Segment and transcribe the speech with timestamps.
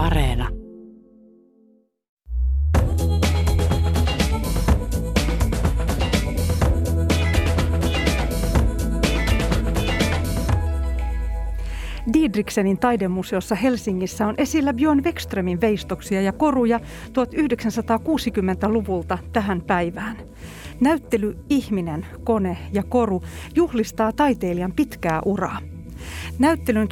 [0.00, 0.48] Areena.
[12.12, 20.16] Diedriksenin taidemuseossa Helsingissä on esillä Björn Wexströmin veistoksia ja koruja 1960-luvulta tähän päivään.
[20.80, 23.22] Näyttely Ihminen, kone ja koru
[23.54, 25.58] juhlistaa taiteilijan pitkää uraa.
[26.40, 26.88] Näyttelyn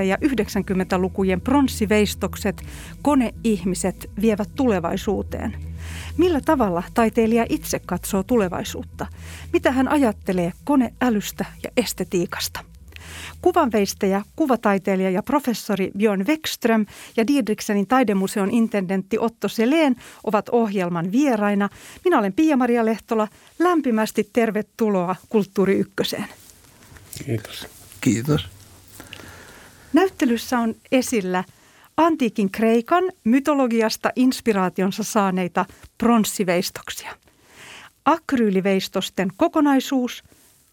[0.00, 2.62] 1980- ja 90-lukujen pronssiveistokset,
[3.02, 5.56] koneihmiset vievät tulevaisuuteen.
[6.16, 9.06] Millä tavalla taiteilija itse katsoo tulevaisuutta?
[9.52, 12.60] Mitä hän ajattelee koneälystä ja estetiikasta?
[13.42, 21.68] Kuvanveistäjä, kuvataiteilija ja professori Björn Wexström ja Diedriksenin taidemuseon intendentti Otto Seleen ovat ohjelman vieraina.
[22.04, 23.28] Minä olen Pia-Maria Lehtola.
[23.58, 26.41] Lämpimästi tervetuloa Kulttuuri Ykköseen.
[27.18, 27.66] Kiitos.
[28.00, 28.48] Kiitos.
[29.92, 31.44] Näyttelyssä on esillä
[31.96, 35.64] antiikin Kreikan mytologiasta inspiraationsa saaneita
[35.98, 37.16] pronssiveistoksia.
[38.04, 40.24] Akryyliveistosten kokonaisuus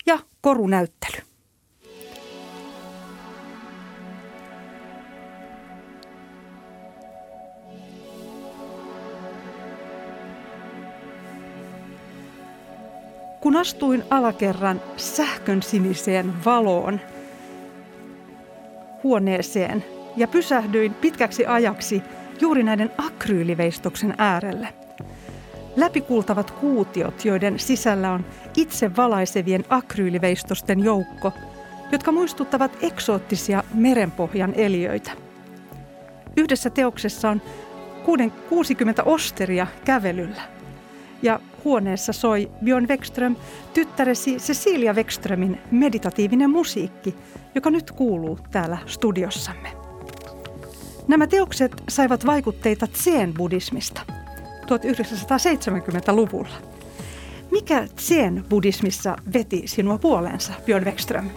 [0.05, 1.28] ja korunäyttely.
[13.41, 16.99] Kun astuin alakerran sähkön siniseen valoon
[19.03, 19.85] huoneeseen
[20.17, 22.03] ja pysähdyin pitkäksi ajaksi
[22.41, 24.73] juuri näiden akryyliveistoksen äärelle.
[25.75, 28.25] Läpikultavat kuutiot, joiden sisällä on
[28.57, 31.33] itse valaisevien akryyliveistosten joukko,
[31.91, 35.11] jotka muistuttavat eksoottisia merenpohjan eliöitä.
[36.37, 37.41] Yhdessä teoksessa on
[38.49, 40.41] 60 osteria kävelyllä–
[41.21, 43.35] ja huoneessa soi Björn Wexström
[43.73, 47.15] tyttäresi Cecilia Wexströmin meditatiivinen musiikki,
[47.55, 49.71] joka nyt kuuluu täällä studiossamme.
[51.07, 54.01] Nämä teokset saivat vaikutteita Zen-buddhismista
[54.65, 56.61] 1970-luvulla.
[57.51, 61.29] Mikä Zen-buddhismissa veti sinua puoleensa, Björn Wexström?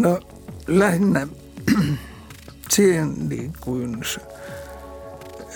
[0.00, 0.20] No
[0.66, 1.26] lähinnä
[2.74, 3.98] Zen niin kuin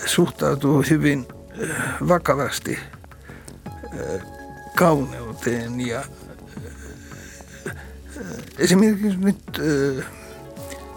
[0.05, 1.27] suhtautuu hyvin
[1.63, 2.79] äh, vakavasti–
[4.75, 6.03] kauneuteen ja
[8.57, 9.61] esimerkiksi nyt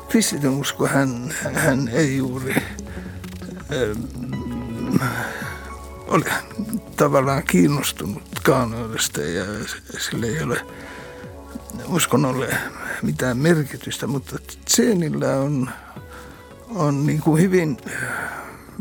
[0.09, 2.55] kristityn usko hän, hän ei juuri
[6.07, 6.25] ole
[6.97, 9.45] tavallaan kiinnostunut kauneudesta ja
[9.99, 10.67] sillä ei ole
[11.89, 12.57] uskonnolle
[13.03, 15.71] mitään merkitystä, mutta Tsenillä on,
[16.69, 17.77] on niin kuin hyvin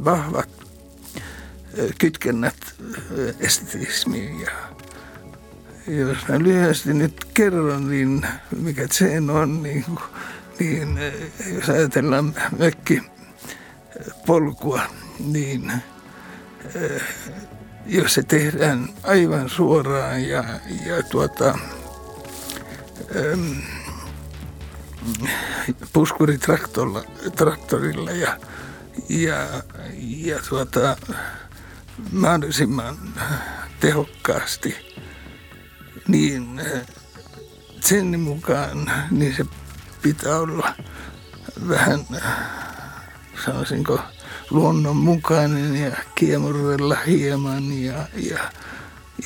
[0.05, 0.62] vahvat
[1.97, 2.75] kytkennät
[3.39, 4.41] estetismiin.
[4.41, 4.51] Ja
[5.87, 9.85] jos mä lyhyesti nyt kerron, niin mikä se on, niin,
[10.59, 10.99] niin
[11.55, 13.01] jos ajatellaan mökki
[14.25, 14.81] polkua,
[15.19, 15.71] niin
[17.85, 20.43] jos se tehdään aivan suoraan ja,
[20.85, 21.57] ja tuota,
[25.93, 28.37] puskuritraktorilla ja,
[29.09, 29.47] ja,
[29.99, 30.97] ja tuota,
[32.11, 32.97] mahdollisimman
[33.79, 34.75] tehokkaasti,
[36.07, 36.61] niin
[37.81, 39.45] sen mukaan niin se
[40.01, 40.73] pitää olla
[41.67, 41.99] vähän,
[43.45, 43.99] sanoisinko,
[44.49, 48.39] luonnonmukainen ja kiemurrella hieman ja, ja,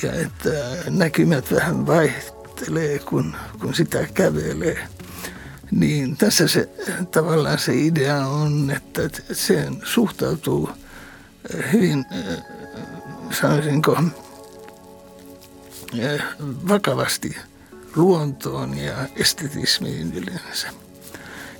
[0.02, 0.50] ja että
[0.90, 4.88] näkymät vähän vaihtelee, kun, kun sitä kävelee.
[5.70, 6.68] Niin tässä se
[7.10, 9.02] tavallaan se idea on, että
[9.32, 10.70] sen suhtautuu
[11.72, 12.38] hyvin eh,
[13.30, 14.02] sanoisinko,
[15.98, 16.22] eh,
[16.68, 17.36] vakavasti
[17.96, 20.68] luontoon ja estetismiin yleensä.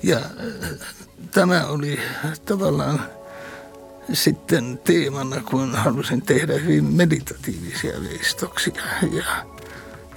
[0.02, 0.78] Ja eh,
[1.30, 2.00] tämä oli
[2.44, 3.02] tavallaan
[4.12, 8.82] sitten teemana, kun halusin tehdä hyvin meditatiivisia veistoksia.
[9.12, 9.46] Ja,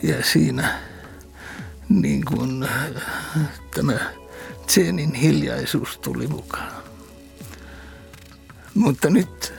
[0.03, 0.79] ja siinä
[1.89, 2.67] niin kuin
[3.75, 3.99] tämä
[4.65, 6.80] Tsenin hiljaisuus tuli mukaan.
[8.75, 9.53] Mutta nyt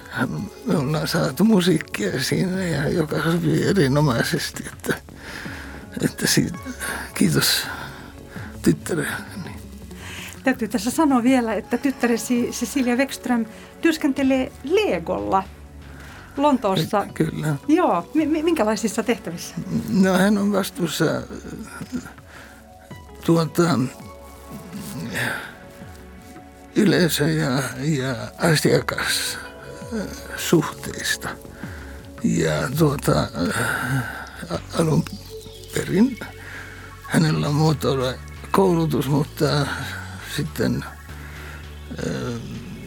[0.64, 4.94] me ollaan saatu musiikkia siinä ja joka sopii erinomaisesti, että,
[6.05, 6.59] että siitä,
[7.14, 7.67] kiitos
[8.62, 9.09] tyttärelle.
[10.44, 13.47] Täytyy tässä sanoa vielä, että tyttäresi Cecilia Wexström
[13.81, 15.43] työskentelee Legolla
[16.37, 17.06] Lontoossa.
[17.15, 17.56] Kyllä.
[17.69, 18.11] Joo,
[18.43, 19.55] minkälaisissa tehtävissä?
[19.88, 21.05] No hän on vastuussa
[23.25, 23.79] tuota,
[26.76, 29.38] yleisö ja, ja asiakas
[30.36, 31.28] suhteista.
[32.24, 33.28] Ja tuota,
[34.78, 35.04] alun
[35.74, 36.19] perin
[37.02, 38.14] hänellä on muotoilla
[38.50, 39.66] koulutus, mutta
[40.36, 40.84] sitten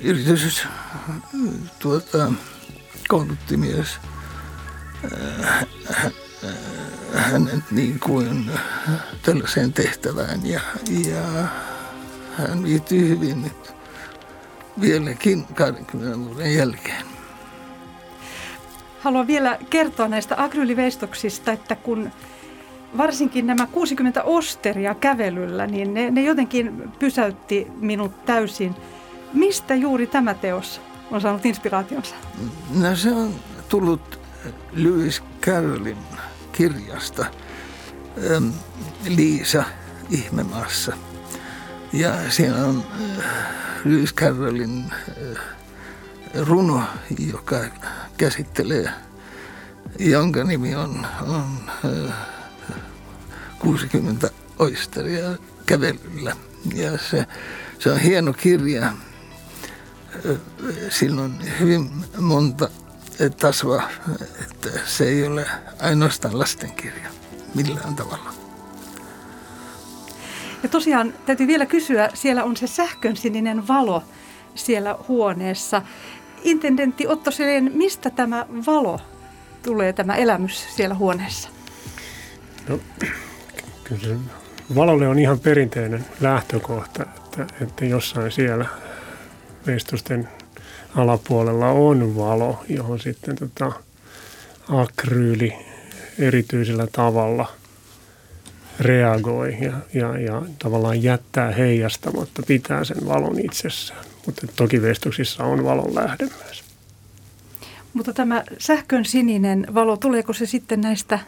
[0.04, 0.68] yritys
[1.80, 2.32] tuota,
[3.08, 4.00] koulutti myös
[7.14, 8.52] hänet niin kuin
[9.22, 10.62] tällaiseen tehtävään ja,
[11.06, 11.48] ja
[12.38, 13.75] hän viihtyi hyvin nyt
[14.82, 17.06] vieläkin 20 vuoden jälkeen.
[19.00, 22.12] Haluan vielä kertoa näistä akryylivestoksista, että kun
[22.98, 28.76] varsinkin nämä 60 osteria kävelyllä, niin ne, ne jotenkin pysäytti minut täysin.
[29.34, 30.82] Mistä juuri tämä teos
[31.12, 32.16] on saanut inspiraationsa?
[32.80, 33.34] No se on
[33.70, 34.20] tullut
[34.72, 35.98] Lewis Carrollin
[36.52, 37.26] kirjasta
[39.08, 39.64] Liisa
[40.10, 40.94] ihmemaassa.
[41.94, 42.84] Ja siinä on
[43.86, 44.94] Lewis Carrollin
[46.34, 46.84] runo,
[47.32, 47.58] joka
[48.18, 48.90] käsittelee,
[50.00, 51.72] jonka nimi on, on
[53.60, 54.30] 60
[54.60, 56.36] oisteria kävelyllä.
[56.74, 57.28] Ja se,
[57.80, 58.94] se on hieno kirja.
[60.90, 62.70] Siinä on hyvin monta
[63.40, 63.90] tasoa,
[64.42, 65.46] että se ei ole
[65.82, 67.10] ainoastaan lastenkirja
[67.56, 68.45] millään tavalla.
[70.66, 74.04] Ja tosiaan täytyy vielä kysyä, siellä on se sähkönsininen valo
[74.56, 75.82] siellä huoneessa.
[76.44, 79.00] Intendentti Otto Selén, mistä tämä valo
[79.64, 81.50] tulee, tämä elämys siellä huoneessa?
[82.70, 82.80] No,
[83.84, 84.16] kyllä
[84.76, 88.66] valolle on ihan perinteinen lähtökohta, että, että jossain siellä
[89.68, 90.30] veistosten
[90.96, 93.72] alapuolella on valo, johon sitten tota
[94.70, 95.54] akryyli
[96.20, 97.48] erityisellä tavalla
[98.80, 104.06] reagoi ja, ja, ja tavallaan jättää heijastamatta, pitää sen valon itsessään.
[104.26, 106.64] Mutta toki veistoksissa on valon lähde myös.
[107.94, 111.20] Mutta tämä sähkön sininen valo, tuleeko se sitten näistä?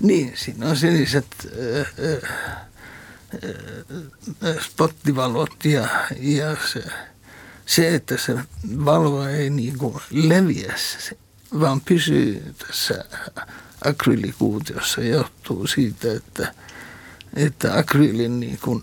[0.00, 1.86] Niin, siinä on siniset äh,
[4.44, 5.88] äh, spottivalot ja,
[6.20, 6.84] ja se,
[7.66, 8.34] se, että se
[8.84, 10.74] valo ei niin kuin leviä,
[11.60, 13.04] vaan pysyy tässä
[13.84, 16.54] akryyllikuutiossa, johtuu siitä, että,
[17.36, 18.82] että akryylin niin kuin,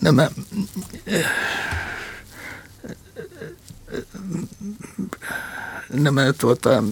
[0.00, 0.30] nämä
[5.92, 6.84] nämä tuota,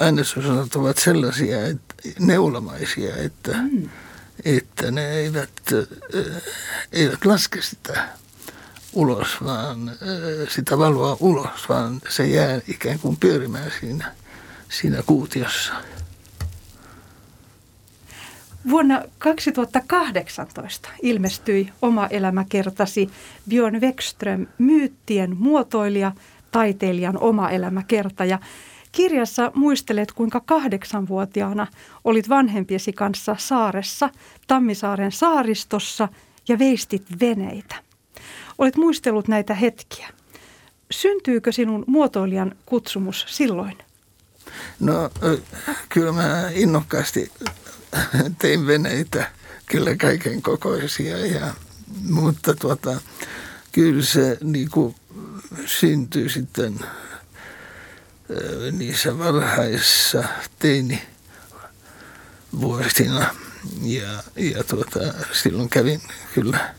[0.00, 3.88] ainesosat ovat sellaisia että, neulamaisia, että, mm.
[4.44, 5.50] että ne eivät,
[6.92, 8.08] eivät laske sitä
[8.94, 9.90] ulos, vaan
[10.48, 14.12] sitä valoa ulos, vaan se jää ikään kuin pyörimään siinä,
[14.68, 15.72] siinä kuutiossa.
[18.70, 23.10] Vuonna 2018 ilmestyi oma elämäkertasi
[23.48, 26.12] Björn Wexström, myyttien muotoilija,
[26.50, 28.24] taiteilijan oma elämäkerta.
[28.24, 28.38] Ja
[28.92, 31.66] kirjassa muistelet, kuinka kahdeksanvuotiaana
[32.04, 34.10] olit vanhempiesi kanssa saaressa,
[34.46, 36.08] Tammisaaren saaristossa
[36.48, 37.74] ja veistit veneitä.
[38.58, 40.08] Olet muistellut näitä hetkiä.
[40.90, 43.78] Syntyykö sinun muotoilijan kutsumus silloin?
[44.80, 45.10] No
[45.88, 47.32] kyllä mä innokkaasti
[48.38, 49.30] tein veneitä,
[49.66, 51.54] kyllä kaiken kokoisia, ja,
[52.10, 53.00] mutta tuota,
[53.72, 54.94] kyllä se niin kuin,
[55.66, 56.80] syntyi sitten
[58.72, 60.24] niissä varhaisissa
[60.58, 61.02] teini
[62.60, 63.34] vuosina.
[63.82, 64.98] Ja, ja tuota,
[65.32, 66.00] silloin kävin
[66.34, 66.74] kyllä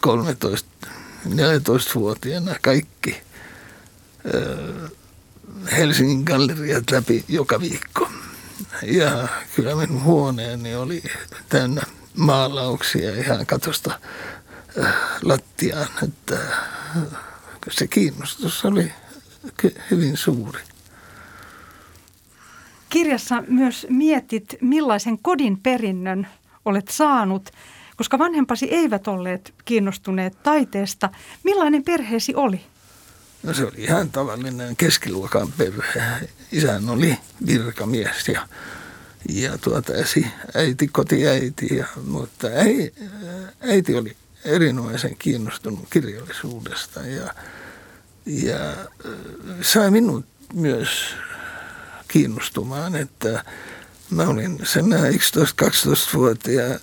[0.00, 0.68] 13,
[1.28, 3.20] 14-vuotiaana kaikki
[5.76, 8.08] Helsingin galleriat läpi joka viikko.
[8.82, 11.02] Ja kyllä minun huoneeni oli
[11.48, 11.82] täynnä
[12.16, 14.00] maalauksia ihan katosta
[15.22, 16.38] lattiaan, että
[17.70, 18.92] se kiinnostus oli
[19.90, 20.60] hyvin suuri.
[22.88, 26.26] Kirjassa myös mietit, millaisen kodin perinnön
[26.64, 27.50] olet saanut–
[28.02, 31.10] koska vanhempasi eivät olleet kiinnostuneet taiteesta.
[31.42, 32.60] Millainen perheesi oli?
[33.42, 36.02] No se oli ihan tavallinen keskiluokan perhe.
[36.52, 38.48] Isän oli virkamies ja,
[39.28, 42.92] ja tuota, äsi, äiti kotiäiti, ja, mutta äi,
[43.60, 47.34] äiti oli erinomaisen kiinnostunut kirjallisuudesta ja,
[48.26, 48.76] ja
[49.60, 50.88] sai minut myös
[52.08, 53.44] kiinnostumaan, että
[54.10, 56.80] mä olin sen 11-12-vuotiaan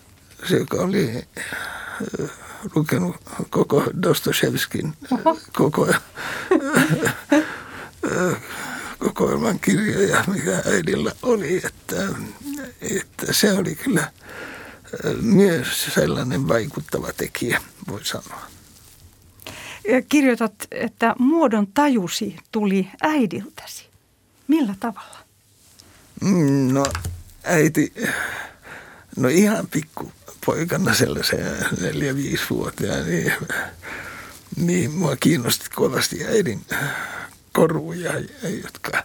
[0.47, 2.29] se, joka oli äh,
[2.75, 3.15] lukenut
[3.49, 5.19] koko Dostoshevskin äh,
[5.53, 6.01] koko, äh,
[8.99, 12.07] kokoelman kirjoja, mikä äidillä oli, että,
[12.81, 14.11] että se oli kyllä
[15.21, 18.41] myös sellainen vaikuttava tekijä, voi sanoa.
[20.09, 23.89] Kirjoitat, että muodon tajusi tuli äidiltäsi.
[24.47, 25.19] Millä tavalla?
[26.21, 26.85] Mm, no
[27.43, 27.93] äiti
[29.17, 30.11] no ihan pikku
[30.45, 33.33] poikana sellaisen neljä viisi vuotiaan, niin,
[34.55, 36.65] niin mua kiinnosti kovasti äidin
[37.53, 38.13] koruja,
[38.63, 39.03] jotka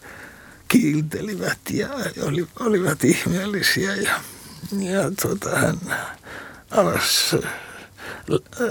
[0.68, 1.88] kiiltelivät ja
[2.22, 3.94] oli, olivat ihmeellisiä.
[3.94, 4.20] Ja,
[4.80, 5.78] ja tuota, hän
[6.70, 7.36] avasi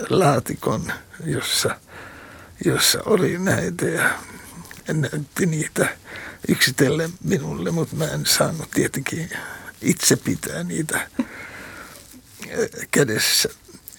[0.10, 0.92] laatikon,
[1.26, 1.80] jossa,
[2.66, 4.10] jossa oli näitä ja
[4.94, 5.98] näytti niitä
[6.48, 9.30] yksitellen minulle, mutta mä en saanut tietenkin
[9.84, 11.10] itse pitää niitä
[12.92, 13.50] kädessä.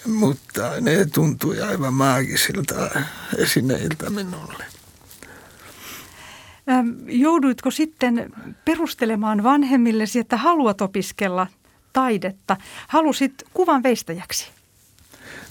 [0.06, 2.90] Mutta ne tuntui aivan maagisilta
[3.38, 4.64] esineiltä minulle.
[7.06, 8.32] Jouduitko sitten
[8.64, 11.46] perustelemaan vanhemmillesi, että haluat opiskella
[11.92, 12.56] taidetta?
[12.88, 14.46] Halusit kuvan veistäjäksi?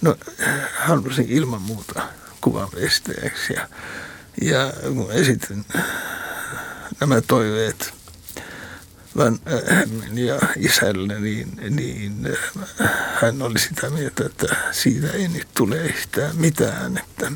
[0.01, 0.15] No
[0.79, 2.01] halusin ilman muuta
[2.41, 3.67] kuvan veistäjäksi ja,
[4.41, 5.65] ja kun esitin
[6.99, 7.93] nämä toiveet
[9.17, 9.39] Van
[10.13, 12.37] ja isälle, niin, niin
[13.21, 16.97] hän oli sitä mieltä, että siitä ei nyt tule yhtään mitään.
[16.97, 17.31] Että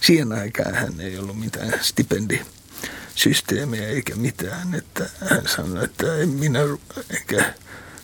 [0.00, 2.40] siihen aikaan hän ei ollut mitään stipendi
[3.14, 4.74] systeemiä eikä mitään.
[4.74, 6.58] Että hän sanoi, että en minä
[7.10, 7.54] eikä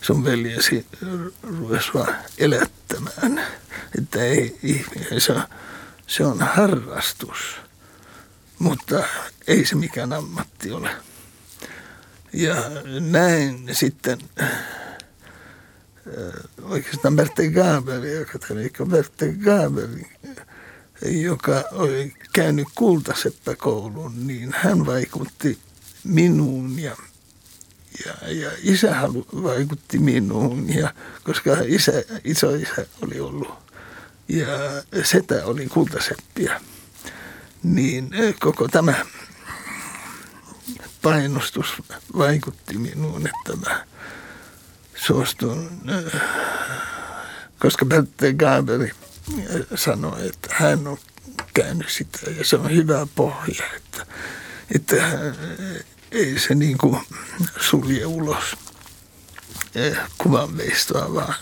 [0.02, 0.87] sun veljesi
[1.42, 3.47] ruveta sua elättämään.
[3.99, 5.42] Että ei ihminen, se on,
[6.07, 7.57] se on harrastus,
[8.59, 9.04] mutta
[9.47, 10.90] ei se mikään ammatti ole.
[12.33, 12.55] Ja
[13.01, 14.51] näin sitten äh,
[16.62, 18.39] oikeastaan Bertte Gaberi, joka
[18.87, 20.07] Bertte Gaberi,
[21.03, 25.59] joka oli käynyt kultaseppäkoulun, niin hän vaikutti
[26.05, 26.97] minuun ja,
[28.07, 28.97] ja, ja isä
[29.43, 31.93] vaikutti minuun, ja, koska isä,
[32.25, 33.62] isoisä oli ollut
[34.29, 34.47] ja
[35.05, 36.61] setä oli kultaseppiä,
[37.62, 38.11] niin
[38.41, 38.95] koko tämä
[41.03, 41.83] painostus
[42.19, 43.87] vaikutti minuun, että mä
[44.95, 45.71] suostun,
[47.59, 48.93] koska Bertte Gaberi
[49.75, 50.99] sanoi, että hän on
[51.55, 54.07] käynyt sitä ja se on hyvä pohja, että,
[54.75, 54.95] että
[56.11, 57.01] ei se niin kuin
[57.61, 58.57] sulje ulos
[60.19, 61.35] kuvanveistoa, vaan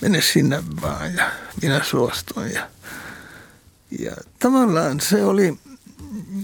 [0.00, 1.30] mene sinne vaan ja
[1.62, 2.50] minä suostun.
[2.50, 2.70] Ja,
[3.98, 5.58] ja tavallaan se oli,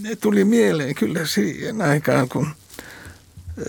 [0.02, 2.48] ne tuli mieleen kyllä siihen aikaan, kun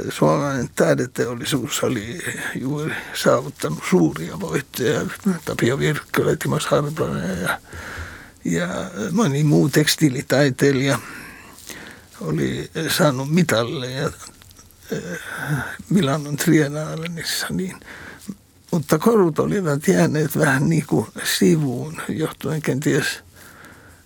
[0.09, 2.19] suomalainen taideteollisuus oli
[2.55, 5.01] juuri saavuttanut suuria voittoja.
[5.45, 7.59] Tapio Virkkölä, Timo Sarpanen ja,
[8.45, 8.67] ja
[9.11, 10.99] moni muu tekstiilitaiteilija
[12.21, 14.11] oli saanut mitalleja
[15.89, 17.75] Milanon Triennalissa, niin
[18.71, 23.05] mutta korut olivat jääneet vähän niin kuin sivuun, johtuen kenties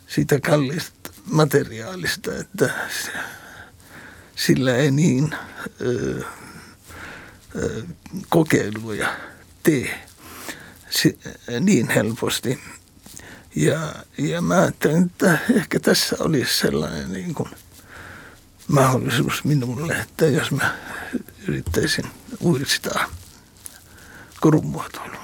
[0.08, 0.99] siitä kallista
[1.30, 2.70] materiaalista, että
[4.36, 5.36] sillä ei niin
[5.82, 6.24] ö,
[7.56, 7.84] ö,
[8.30, 9.16] kokeiluja
[9.64, 10.10] tee
[10.90, 11.20] si,
[11.60, 12.60] niin helposti.
[13.56, 17.50] Ja, ja mä ajattelin, että ehkä tässä olisi sellainen niin kuin
[18.68, 20.78] mahdollisuus minulle, että jos mä
[21.48, 22.06] yrittäisin
[22.40, 23.06] uudistaa
[24.40, 25.19] korumuotoilun.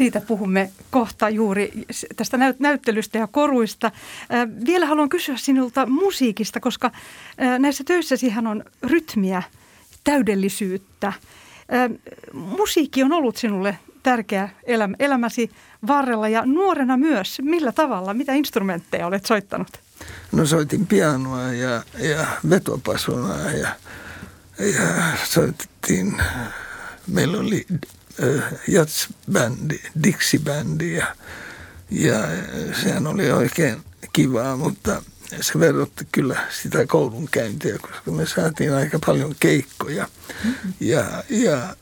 [0.00, 1.72] Siitä puhumme kohta juuri
[2.16, 3.90] tästä näyttelystä ja koruista.
[4.66, 6.90] Vielä haluan kysyä sinulta musiikista, koska
[7.58, 9.42] näissä töissäsihän on rytmiä,
[10.04, 11.12] täydellisyyttä.
[12.32, 14.48] Musiikki on ollut sinulle tärkeä
[14.98, 15.50] elämäsi
[15.86, 17.38] varrella ja nuorena myös.
[17.42, 19.80] Millä tavalla, mitä instrumentteja olet soittanut?
[20.32, 23.68] No soitin pianoa ja, ja vetopasuna ja,
[24.58, 26.22] ja soitettiin,
[27.06, 27.66] meillä oli
[28.68, 31.06] jatsbändi, Dixie-bändi ja,
[31.90, 32.18] ja
[32.82, 35.02] sehän oli oikein kivaa, mutta
[35.40, 40.08] se verrotti kyllä sitä koulunkäyntiä, koska me saatiin aika paljon keikkoja.
[40.44, 40.72] Mm-hmm.
[40.80, 41.76] Ja, ja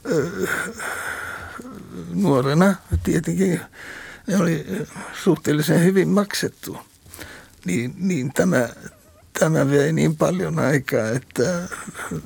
[2.14, 3.60] nuorena tietenkin
[4.26, 4.66] ne oli
[5.24, 6.78] suhteellisen hyvin maksettu.
[7.64, 8.68] Niin, niin tämä,
[9.38, 11.68] tämä vei niin paljon aikaa, että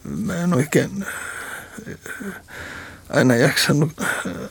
[0.05, 1.07] mä en oikein
[3.13, 3.93] aina jaksanut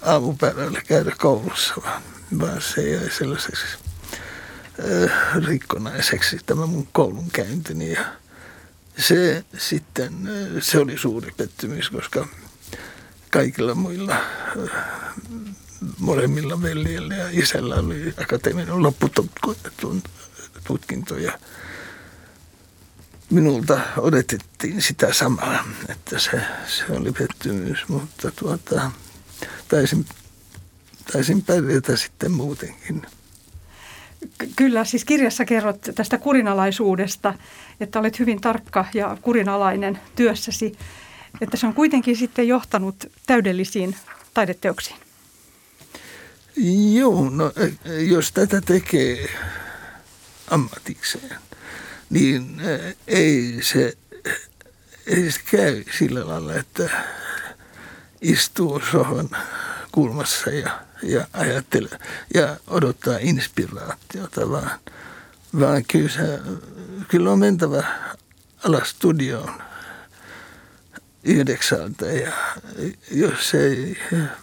[0.01, 2.01] aamupäivällä käydä koulussa, vaan,
[2.39, 3.65] vaan se jäi sellaiseksi
[5.05, 5.11] äh,
[5.47, 7.91] rikkonaiseksi tämä mun koulunkäyntini.
[7.91, 8.05] Ja
[8.97, 10.13] se sitten,
[10.59, 12.27] se oli suuri pettymys, koska
[13.31, 14.15] kaikilla muilla
[15.99, 21.39] molemmilla veljillä ja isällä oli akateeminen loppututkinto ja
[23.31, 28.91] minulta odotettiin sitä samaa, että se, se oli pettymys, mutta tuota,
[29.67, 30.05] taisin,
[31.11, 33.01] taisin pärjätä sitten muutenkin.
[34.55, 37.33] Kyllä, siis kirjassa kerrot tästä kurinalaisuudesta,
[37.79, 40.77] että olet hyvin tarkka ja kurinalainen työssäsi.
[41.41, 43.95] että se on kuitenkin sitten johtanut täydellisiin
[44.33, 44.97] taideteoksiin.
[46.93, 47.51] Joo, no
[48.07, 49.29] jos tätä tekee
[50.49, 51.35] ammatikseen,
[52.11, 52.61] niin
[53.07, 53.97] ei se,
[55.07, 56.89] ei se käy sillä lailla, että
[58.21, 59.29] istuu sohvan
[59.91, 61.99] kulmassa ja, ja ajattelee
[62.33, 64.79] ja odottaa inspiraatiota, vaan,
[65.59, 66.39] vaan kyllä, se,
[67.07, 67.83] kyllä on mentävä
[68.63, 69.53] alas studioon
[71.23, 72.33] yhdeksältä ja
[73.11, 73.97] jos ei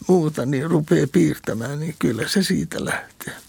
[0.08, 3.47] muuta, niin rupeaa piirtämään, niin kyllä se siitä lähtee.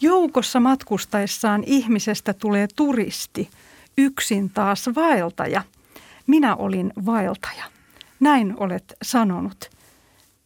[0.00, 3.50] Joukossa matkustaessaan ihmisestä tulee turisti,
[3.98, 5.62] yksin taas vaeltaja.
[6.26, 7.64] Minä olin vaeltaja.
[8.20, 9.70] Näin olet sanonut.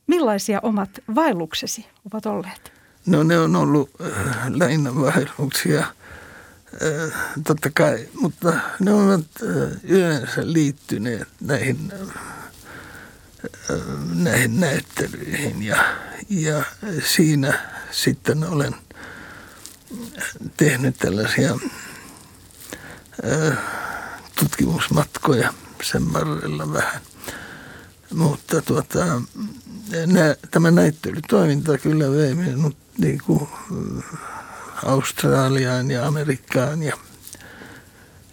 [0.06, 2.72] Millaisia omat vaelluksesi ovat olleet?
[3.06, 5.86] No ne on ollut äh, lähinnä vaelluksia–
[7.44, 9.26] totta kai, mutta ne ovat
[9.82, 11.92] yleensä liittyneet näihin,
[14.14, 15.84] näihin näyttelyihin ja,
[16.28, 16.62] ja
[17.04, 17.58] siinä
[17.90, 18.74] sitten olen
[20.56, 21.58] tehnyt tällaisia
[24.38, 27.00] tutkimusmatkoja sen varrella vähän.
[28.14, 29.22] Mutta tuota,
[30.06, 33.48] nä, tämä näyttelytoiminta kyllä vei minut niin kuin,
[34.84, 36.96] Australiaan ja Amerikkaan ja,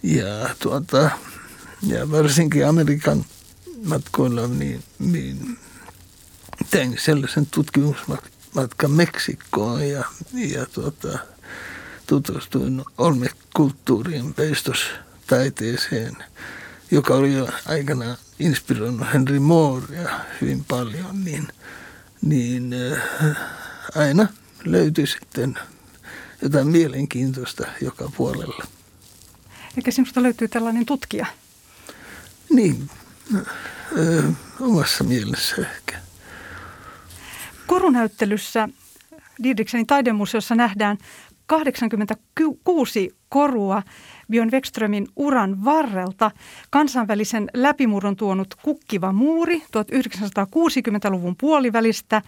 [0.02, 1.10] ja, tuota,
[1.82, 3.24] ja varsinkin Amerikan
[3.84, 5.58] matkoilla niin, niin
[6.70, 11.18] tein sellaisen tutkimusmatkan Meksikkoon ja, ja tuota,
[12.08, 16.16] tutustuin olmekulttuurien peistostaiteeseen,
[16.90, 21.48] joka oli jo aikanaan inspiroinut Henry Moorea hyvin paljon, niin,
[22.22, 23.36] niin äh,
[23.94, 24.26] aina
[24.64, 25.58] löytyi sitten
[26.42, 28.64] jotain mielenkiintoista joka puolella.
[29.76, 31.26] Eikä sinusta löytyy tällainen tutkija?
[32.50, 32.90] Niin,
[33.96, 34.22] ö,
[34.60, 35.98] omassa mielessä ehkä.
[37.66, 38.68] Korunäyttelyssä
[39.42, 40.98] Didriksenin taidemuseossa nähdään
[41.48, 43.82] 86 korua
[44.30, 46.30] Björn Wexströmin uran varrelta.
[46.70, 52.22] Kansainvälisen läpimurron tuonut Kukkiva muuri 1960-luvun puolivälistä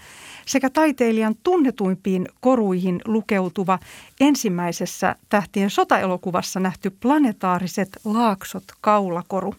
[0.46, 3.78] sekä taiteilijan tunnetuimpiin koruihin lukeutuva
[4.20, 9.54] ensimmäisessä tähtien sotaelokuvassa nähty planetaariset laaksot kaulakoru.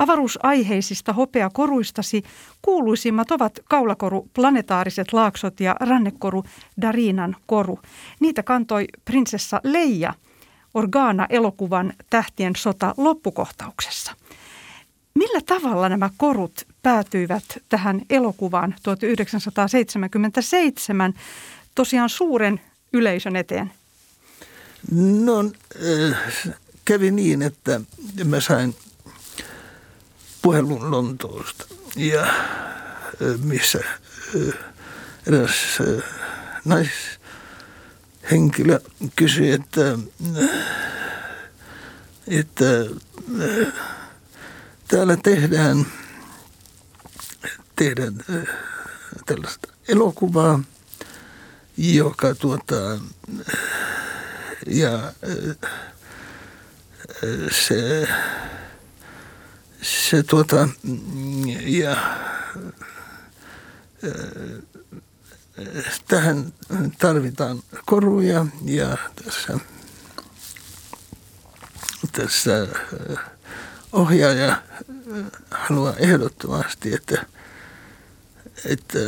[0.00, 2.22] Avaruusaiheisista hopeakoruistasi
[2.62, 6.44] kuuluisimmat ovat kaulakoru Planetaariset laaksot ja rannekoru
[6.80, 7.78] Darinan koru.
[8.20, 10.14] Niitä kantoi prinsessa Leija
[10.74, 14.12] Organa-elokuvan Tähtien sota loppukohtauksessa.
[15.14, 21.14] Millä tavalla nämä korut päätyivät tähän elokuvaan 1977
[21.74, 22.60] tosiaan suuren
[22.92, 23.72] yleisön eteen?
[25.24, 25.50] No
[26.84, 27.80] kävi niin, että
[28.24, 28.74] mä sain
[30.42, 31.64] puhelun Lontoosta.
[31.96, 32.26] Ja
[33.42, 33.78] missä
[35.26, 35.78] eräs
[36.64, 38.80] naishenkilö
[39.16, 39.98] kysyi, että,
[42.28, 42.64] että
[44.88, 45.86] täällä tehdään,
[47.76, 48.24] tehdään
[49.26, 50.60] tällaista elokuvaa,
[51.76, 52.98] joka tuota,
[54.66, 55.12] ja
[57.50, 58.08] se
[59.82, 60.68] se tuota,
[61.64, 61.96] ja
[66.08, 66.52] tähän
[66.98, 69.58] tarvitaan koruja ja tässä,
[72.12, 72.66] tässä
[73.92, 74.62] ohjaaja
[75.50, 77.26] haluaa ehdottomasti, että,
[78.64, 78.98] että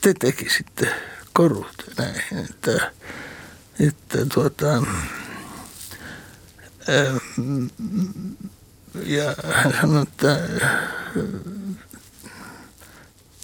[0.00, 0.94] te tekisitte
[1.32, 2.92] korut näin, että,
[3.80, 4.82] että tuota,
[9.06, 10.40] ja hän sanoi, että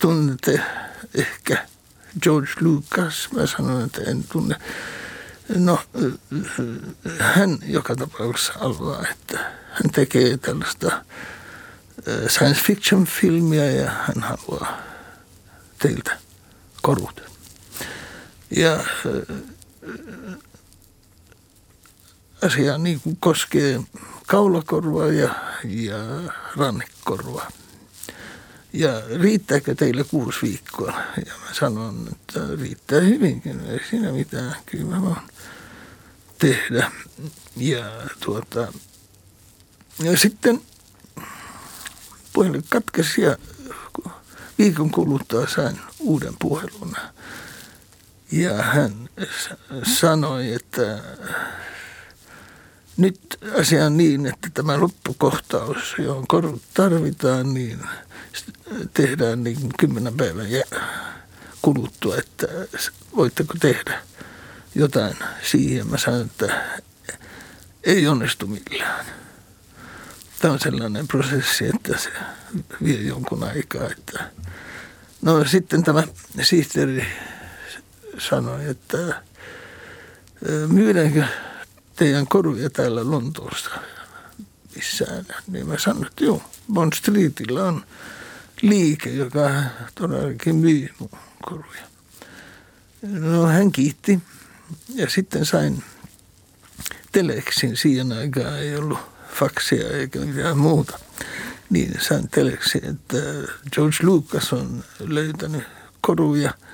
[0.00, 0.60] tunnette
[1.14, 1.66] ehkä
[2.22, 3.28] George Lucas.
[3.32, 4.56] Mä sanoin, että en tunne.
[5.54, 5.78] No,
[7.18, 9.38] hän joka tapauksessa haluaa, että
[9.70, 11.04] hän tekee tällaista
[12.28, 14.78] science fiction filmiä ja hän haluaa
[15.78, 16.18] teiltä
[16.82, 17.22] korut.
[18.56, 18.84] Ja
[22.42, 23.80] asia niin kuin koskee
[24.26, 25.34] kaulakorvaa ja,
[25.64, 25.96] ja
[26.56, 27.50] rannekorvaa.
[28.72, 30.92] Ja riittääkö teille kuusi viikkoa?
[31.26, 35.16] Ja mä sanon, että riittää hyvinkin, ei siinä mitään, kyllä mä voin
[36.38, 36.90] tehdä.
[37.56, 37.84] Ja,
[38.20, 38.72] tuota,
[40.02, 40.60] ja sitten
[42.32, 43.36] puhelin katkesi ja
[44.58, 46.96] viikon kuluttua sain uuden puhelun.
[48.32, 49.08] Ja hän
[49.82, 51.02] sanoi, että
[52.96, 57.80] nyt asia on niin, että tämä loppukohtaus, johon korut tarvitaan, niin
[58.94, 60.46] tehdään niin kymmenen päivän
[61.62, 62.46] kuluttua, että
[63.16, 64.02] voitteko tehdä
[64.74, 65.86] jotain siihen.
[65.86, 66.64] Mä sanon, että
[67.84, 69.06] ei onnistu millään.
[70.38, 72.10] Tämä on sellainen prosessi, että se
[72.84, 73.90] vie jonkun aikaa.
[73.90, 74.30] Että
[75.22, 76.02] no sitten tämä
[76.42, 77.06] sihteeri
[78.18, 79.22] sanoi, että
[80.68, 81.24] myydäänkö
[81.96, 83.70] teidän koruja täällä Lontoossa
[84.76, 85.26] missään.
[85.46, 87.84] Niin mä sanoin, että joo, Bond Streetillä on
[88.62, 89.50] liike, joka
[89.94, 91.10] todellakin myy mun
[91.42, 91.82] koruja.
[93.02, 94.18] No hän kiitti
[94.94, 95.84] ja sitten sain
[97.12, 97.76] teleksin.
[97.76, 98.98] Siihen aikaan ei ollut
[99.34, 100.98] faksia eikä mitään muuta.
[101.70, 103.16] Niin sain teleksin, että
[103.72, 105.64] George Lucas on löytänyt
[106.00, 106.54] koruja–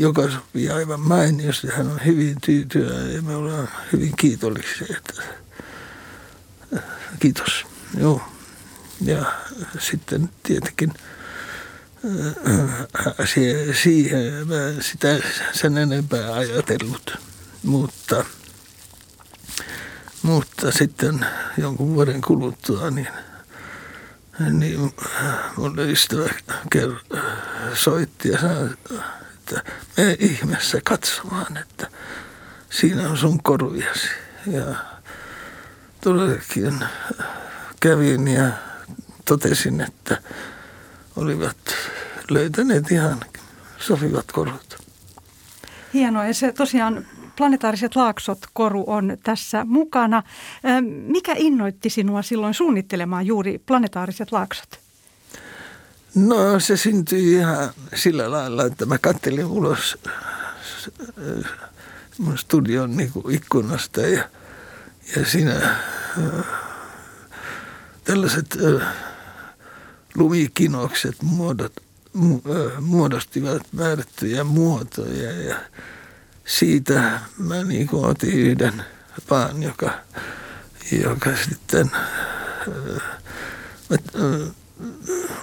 [0.00, 1.68] joka sopii aivan mainiosti.
[1.68, 4.96] Hän on hyvin tyytyväinen ja me ollaan hyvin kiitollisia.
[4.96, 5.22] Että,
[7.20, 7.66] kiitos.
[7.98, 8.22] Joo.
[9.00, 9.32] Ja
[9.78, 10.92] sitten tietenkin
[12.04, 13.28] äh,
[13.82, 15.18] siihen mä sitä
[15.52, 17.18] sen enempää ajatellut,
[17.62, 18.24] mutta,
[20.22, 21.26] mutta sitten
[21.58, 23.08] jonkun vuoden kuluttua niin,
[24.50, 24.92] niin
[25.56, 26.28] mun ystävä
[27.74, 28.68] soitti ja sanoi,
[29.58, 31.88] että me ihmeessä katsomaan, että
[32.70, 34.08] siinä on sun korujasi.
[34.46, 34.74] Ja
[36.00, 36.84] todellakin
[37.80, 38.50] kävin ja
[39.24, 40.22] totesin, että
[41.16, 41.56] olivat
[42.30, 43.20] löytäneet ihan
[43.78, 44.78] sopivat korut.
[45.94, 50.22] Hienoa ja se tosiaan Planetaariset laaksot koru on tässä mukana.
[51.06, 54.80] Mikä innoitti sinua silloin suunnittelemaan juuri planetaariset laaksot?
[56.14, 61.52] No se syntyi ihan sillä lailla, että mä kattelin ulos äh,
[62.18, 64.28] mun studion niin ikkunasta ja,
[65.16, 66.44] ja siinä äh,
[68.04, 68.86] tällaiset äh,
[70.14, 71.72] lumikinokset muodot,
[72.80, 75.56] muodostivat määrättyjä muotoja ja
[76.44, 78.84] siitä mä niin kuin otin yhden
[79.28, 79.92] paan, joka,
[81.04, 81.90] joka sitten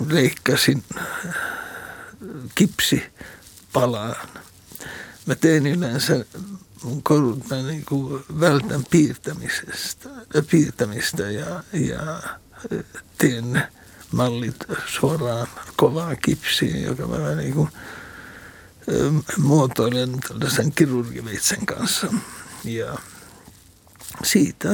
[0.10, 0.84] leikkasin
[2.56, 4.16] kipsipalaan.
[5.26, 6.26] Mä tein yleensä
[6.84, 10.10] mun korut, niin kuin vältän piirtämisestä,
[10.50, 12.22] piirtämistä ja, ja
[13.18, 13.64] teen
[14.12, 17.70] mallit suoraan kovaan kipsiin, joka mä niin kuin
[19.38, 22.14] muotoilen tällaisen kirurgiveitsen kanssa.
[22.64, 22.98] Ja
[24.24, 24.70] siitä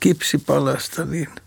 [0.00, 1.28] kipsipalasta niin–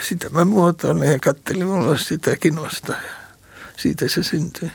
[0.00, 2.98] sitä mä muotoilin ja kattelin mulla sitä kinosta ja
[3.76, 4.70] siitä se syntyi.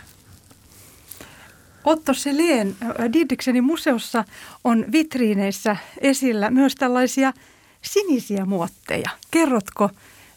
[1.84, 2.76] Otto Selén
[3.14, 4.26] Didriksenin museossa
[4.64, 7.34] on vitriineissä esillä myös tällaisia
[7.82, 9.10] sinisiä muotteja.
[9.32, 9.90] Kerrotko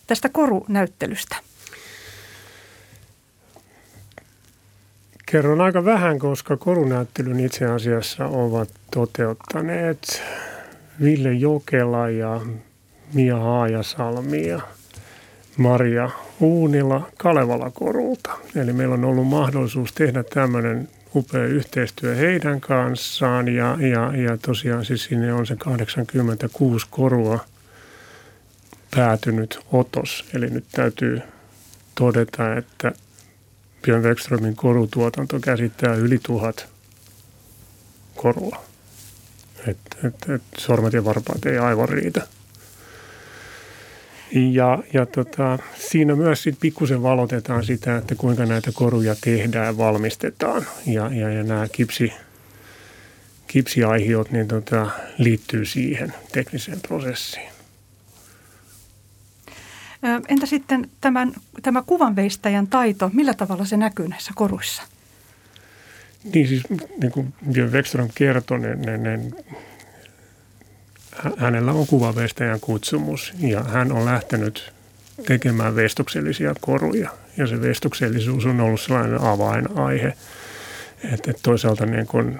[0.06, 1.36] tästä korunäyttelystä?
[5.26, 10.22] Kerron aika vähän, koska korunäyttelyn itse asiassa ovat toteuttaneet
[11.02, 12.40] Ville Jokela ja
[13.14, 14.60] Mia Haajasalmi ja
[15.56, 18.38] Maria Uunila Kalevala Korulta.
[18.56, 24.84] Eli meillä on ollut mahdollisuus tehdä tämmöinen upea yhteistyö heidän kanssaan ja, ja, ja tosiaan
[24.84, 27.44] siis sinne on se 86 korua
[28.94, 30.24] päätynyt otos.
[30.34, 31.20] Eli nyt täytyy
[31.94, 32.92] todeta, että
[33.82, 36.66] Björn Wexströmin korutuotanto käsittää yli tuhat
[38.16, 38.64] korua.
[39.68, 42.26] Et, et, et sormet ja varpaat ei aivan riitä.
[44.34, 49.78] Ja, ja tota, siinä myös sit pikkusen valotetaan sitä, että kuinka näitä koruja tehdään ja
[49.78, 50.66] valmistetaan.
[50.86, 52.12] Ja, ja, ja nämä kipsi,
[53.46, 57.52] kipsiaihiot niin tota, liittyy siihen tekniseen prosessiin.
[60.28, 64.82] Entä sitten tämän, tämä kuvanveistäjän taito, millä tavalla se näkyy näissä koruissa?
[66.34, 66.62] Niin siis,
[67.00, 69.20] niin kuin Björn Wexström kertoi, ne, ne, ne
[71.36, 74.72] hänellä on kuvavestäjän kutsumus ja hän on lähtenyt
[75.26, 77.10] tekemään vestoksellisia koruja.
[77.36, 80.12] Ja se vestoksellisuus on ollut sellainen avainaihe,
[81.12, 82.38] että toisaalta niin kuin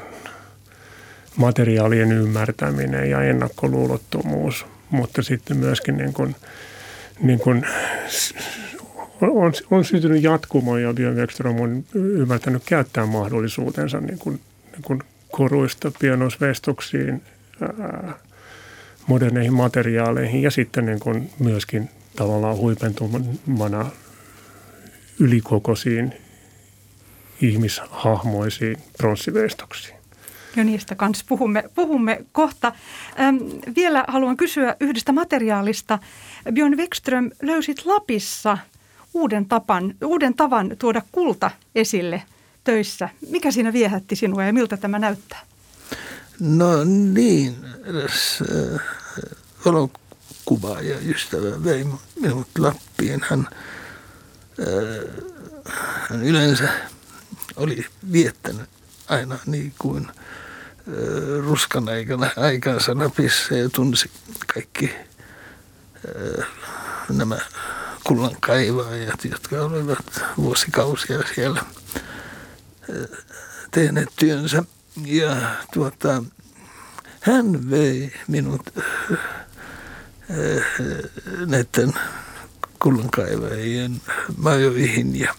[1.36, 6.36] materiaalien ymmärtäminen ja ennakkoluulottomuus, mutta sitten myöskin niin kuin,
[7.20, 7.66] niin kuin
[9.20, 14.40] on, on syntynyt jatkumo ja Björn Wexström on ymmärtänyt käyttää mahdollisuutensa niin kuin,
[14.72, 17.22] niin kuin koruista pianosvestoksiin,
[17.60, 18.14] ää,
[19.06, 23.90] moderneihin materiaaleihin ja sitten niin kuin myöskin tavallaan huipentumana
[25.18, 26.14] ylikokoisiin
[27.40, 29.96] ihmishahmoisiin pronssiveistoksiin.
[30.56, 32.72] Jo niistä kanssa puhumme, puhumme kohta.
[33.20, 33.36] Ähm,
[33.76, 35.98] vielä haluan kysyä yhdestä materiaalista.
[36.52, 38.58] Björn Wexström, löysit Lapissa
[39.14, 42.22] uuden, tapan, uuden tavan tuoda kulta esille
[42.64, 43.08] töissä.
[43.30, 45.40] Mikä siinä viehätti sinua ja miltä tämä näyttää?
[46.40, 48.38] No niin, eräs
[49.64, 51.86] valokuvaaja ystävä vei
[52.20, 53.20] minut Lappiin.
[53.28, 53.48] Hän,
[54.60, 55.24] äh,
[56.10, 56.68] hän yleensä
[57.56, 58.68] oli viettänyt
[59.08, 60.14] aina niin kuin äh,
[61.46, 64.10] ruskan aikana aikansa Lapissa ja tunsi
[64.54, 64.94] kaikki
[66.40, 66.46] äh,
[67.08, 67.38] nämä
[68.04, 73.18] kullankaivajat, jotka olivat vuosikausia siellä äh,
[73.70, 74.64] tehneet työnsä.
[75.06, 75.36] Ja
[75.72, 76.22] tuota,
[77.20, 80.64] hän vei minut äh,
[81.46, 81.92] näiden
[82.78, 84.00] kullankaivajien
[84.36, 85.34] majoihin ja,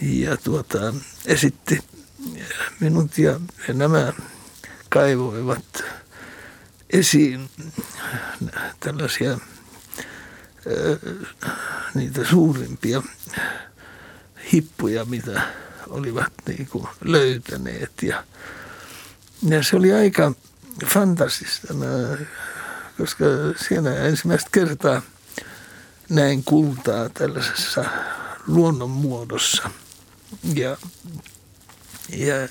[0.00, 0.94] ja tuota,
[1.26, 1.80] esitti
[2.80, 3.40] minut ja
[3.74, 4.12] nämä
[4.88, 5.84] kaivoivat
[6.90, 7.50] esiin
[8.80, 9.38] tällaisia
[11.94, 13.02] niitä suurimpia
[14.52, 15.42] hippuja, mitä
[15.90, 17.92] olivat niin kuin löytäneet.
[18.02, 18.24] Ja,
[19.42, 20.32] ja se oli aika
[20.86, 21.74] fantasista,
[22.98, 23.24] koska
[23.68, 25.02] siinä ensimmäistä kertaa
[26.08, 27.84] näin kultaa tällaisessa
[28.46, 29.70] luonnon muodossa.
[30.54, 30.76] Ja,
[32.08, 32.48] ja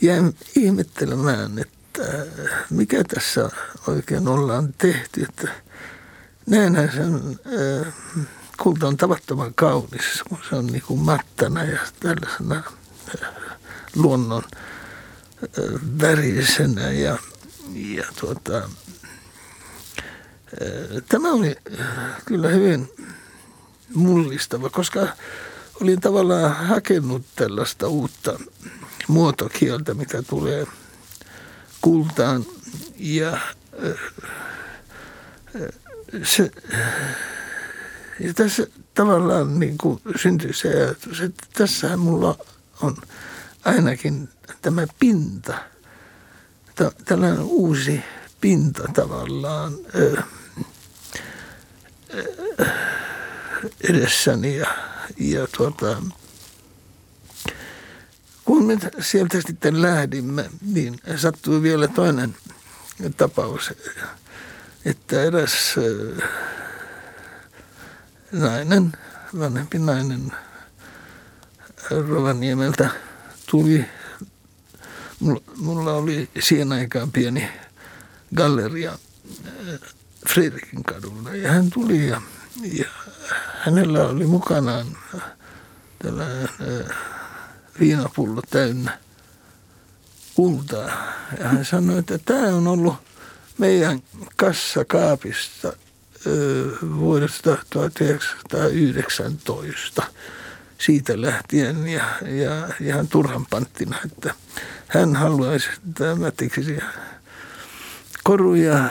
[0.00, 2.26] jäin ihmettelemään, että
[2.70, 3.50] mikä tässä
[3.86, 5.22] oikein ollaan tehty.
[5.22, 5.48] Että
[6.46, 7.14] näinhän sen
[7.84, 7.94] äh,
[8.62, 12.62] kulta on tavattoman kaunis, kun se on niin kuin mattana ja tällaisena
[13.22, 13.30] äh,
[13.96, 14.42] luonnon
[15.42, 17.18] äh, värisenä ja,
[17.74, 18.68] ja tuota,
[21.08, 21.56] Tämä oli
[22.24, 22.88] kyllä hyvin
[23.94, 25.08] mullistava, koska
[25.80, 28.40] olin tavallaan hakenut tällaista uutta
[29.08, 30.66] muotokieltä, mitä tulee
[31.80, 32.46] kultaan.
[32.96, 33.38] Ja
[36.22, 36.50] se,
[38.20, 42.38] ja tässä tavallaan niin kuin syntyi se ajatus, että tässähän mulla
[42.82, 42.96] on
[43.64, 44.28] ainakin
[44.62, 45.54] tämä pinta,
[47.04, 48.00] tällainen uusi
[48.40, 49.72] pinta tavallaan
[53.80, 54.66] edessäni ja,
[55.18, 56.02] ja tuota,
[58.44, 62.36] kun me sieltä sitten lähdimme, niin sattui vielä toinen
[63.16, 63.72] tapaus,
[64.84, 65.74] että eräs
[68.32, 68.92] nainen,
[69.38, 70.32] vanhempi nainen
[72.08, 72.90] Rovaniemeltä
[73.50, 73.84] tuli.
[75.56, 77.48] Mulla, oli siihen aikaan pieni
[78.34, 78.98] galleria
[80.28, 82.22] Fredrikin kadulla ja hän tuli ja,
[82.72, 82.88] ja
[83.58, 84.86] hänellä oli mukanaan
[86.02, 86.48] tällainen
[87.80, 88.98] viinapullo täynnä
[90.34, 90.90] kultaa.
[91.38, 92.94] Ja hän sanoi, että tämä on ollut
[93.58, 94.02] meidän
[94.36, 95.72] kassakaapista
[96.96, 100.02] vuodesta 1919
[100.78, 104.34] siitä lähtien ja, ja ihan turhan panttina, että
[104.86, 106.82] hän haluaisi, että mä tekisin
[108.24, 108.84] koruja.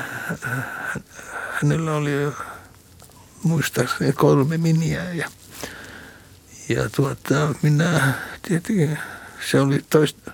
[1.52, 2.34] Hänellä oli jo
[3.44, 5.30] muistaakseni kolme miniä ja,
[6.70, 9.00] ja tuota, minä tietenkin
[9.52, 10.32] se oli toista,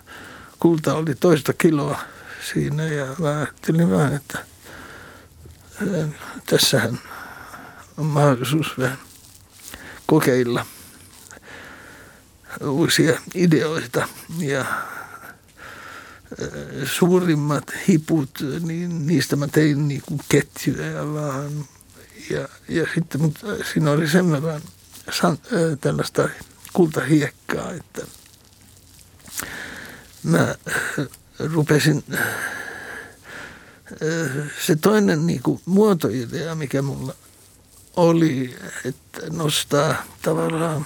[0.60, 2.00] kulta oli toista kiloa
[2.54, 4.55] siinä ja mä ajattelin vähän, että
[6.46, 7.00] tässähän
[7.98, 8.98] on mahdollisuus vähän
[10.06, 10.66] kokeilla
[12.62, 14.08] uusia ideoita
[14.40, 14.66] ja
[16.86, 21.66] suurimmat hiput, niin niistä mä tein niin kuin ketjuja vaan.
[22.30, 24.62] Ja, ja sitten mutta siinä oli sen verran
[25.12, 25.38] san,
[25.82, 26.30] tällaista
[26.74, 28.02] kultahiekkaa, että
[30.24, 30.56] mä
[31.40, 32.04] rupesin
[34.66, 37.14] se toinen niin kuin muotoidea, mikä mulla
[37.96, 40.86] oli, että nostaa tavallaan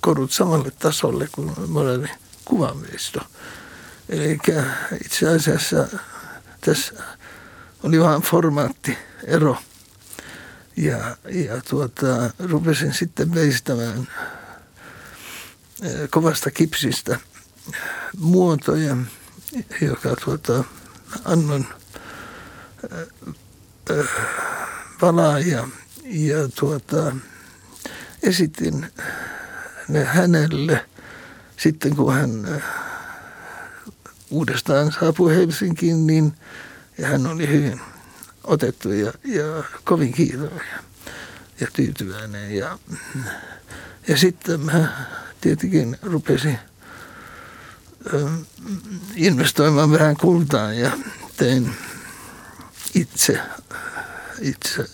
[0.00, 2.10] korut samalle tasolle kuin moderni
[2.44, 3.20] kuvanveisto–
[4.08, 4.38] Eli
[5.04, 5.88] itse asiassa
[6.60, 6.94] tässä
[7.82, 9.56] oli vain formaattiero.
[10.76, 14.08] Ja, ja tuota, rupesin sitten veistämään
[16.10, 17.18] kovasta kipsistä
[18.18, 18.96] muotoja,
[19.80, 20.64] joka tuota,
[21.24, 21.66] annoin
[25.02, 25.68] valaa ja,
[26.04, 27.16] ja tuota,
[28.22, 28.86] esitin
[29.88, 30.86] ne hänelle
[31.56, 32.62] sitten kun hän
[34.30, 36.32] uudestaan saapui Helsinkiin, niin
[36.98, 37.80] ja hän oli hyvin
[38.44, 40.66] otettu ja, ja kovin kiitollinen
[41.60, 42.56] ja tyytyväinen.
[42.56, 42.78] Ja,
[44.08, 45.06] ja sitten mä
[45.40, 46.58] tietenkin rupesin
[49.16, 50.90] investoimaan vähän kultaan ja
[51.36, 51.74] tein
[53.00, 53.40] itse,
[54.40, 54.84] itse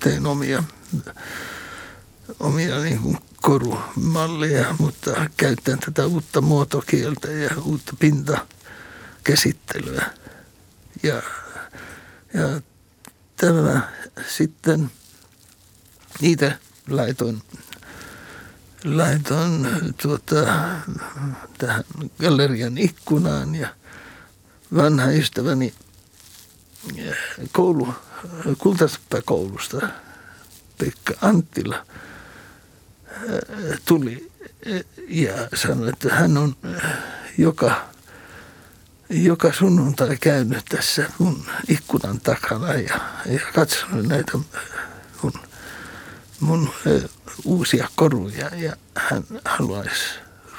[0.00, 0.64] tein omia,
[2.40, 10.10] omia niin kuin korumalleja, mutta käytän tätä uutta muotokieltä ja uutta pintakäsittelyä.
[11.02, 11.22] Ja,
[12.34, 12.60] ja
[13.36, 13.92] tämä
[14.36, 14.90] sitten,
[16.20, 17.42] niitä laitoin,
[18.84, 19.68] laitoin
[20.02, 20.34] tuota,
[21.58, 21.84] tähän
[22.20, 23.68] gallerian ikkunaan ja
[24.74, 25.74] vanha ystäväni
[27.52, 27.94] koulu,
[29.24, 29.88] koulusta
[30.78, 31.86] Pekka Anttila
[33.84, 34.32] tuli
[35.08, 36.56] ja sanoi, että hän on
[37.38, 37.88] joka,
[39.10, 44.32] joka sunnuntai käynyt tässä mun ikkunan takana ja, ja katsonut näitä
[45.22, 45.32] mun,
[46.40, 46.70] mun
[47.44, 50.04] uusia koruja ja hän haluaisi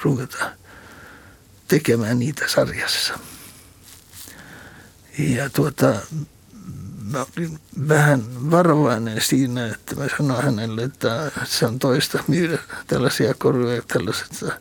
[0.04, 0.52] ruveta
[1.68, 3.20] tekemään niitä sarjassa.
[5.18, 5.94] Ja tuota,
[7.12, 13.34] mä olin vähän varovainen siinä, että mä sanoin hänelle, että se on toista myydä tällaisia
[13.34, 14.60] koruja tällaisessa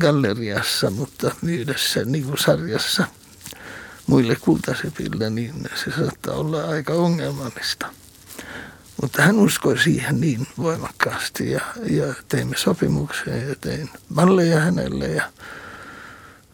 [0.00, 3.06] galleriassa, mutta myydä sen niin kuin sarjassa
[4.06, 7.86] muille kultasepille, niin se saattaa olla aika ongelmallista.
[9.02, 15.30] Mutta hän uskoi siihen niin voimakkaasti ja, ja teimme sopimuksen ja tein malleja hänelle ja,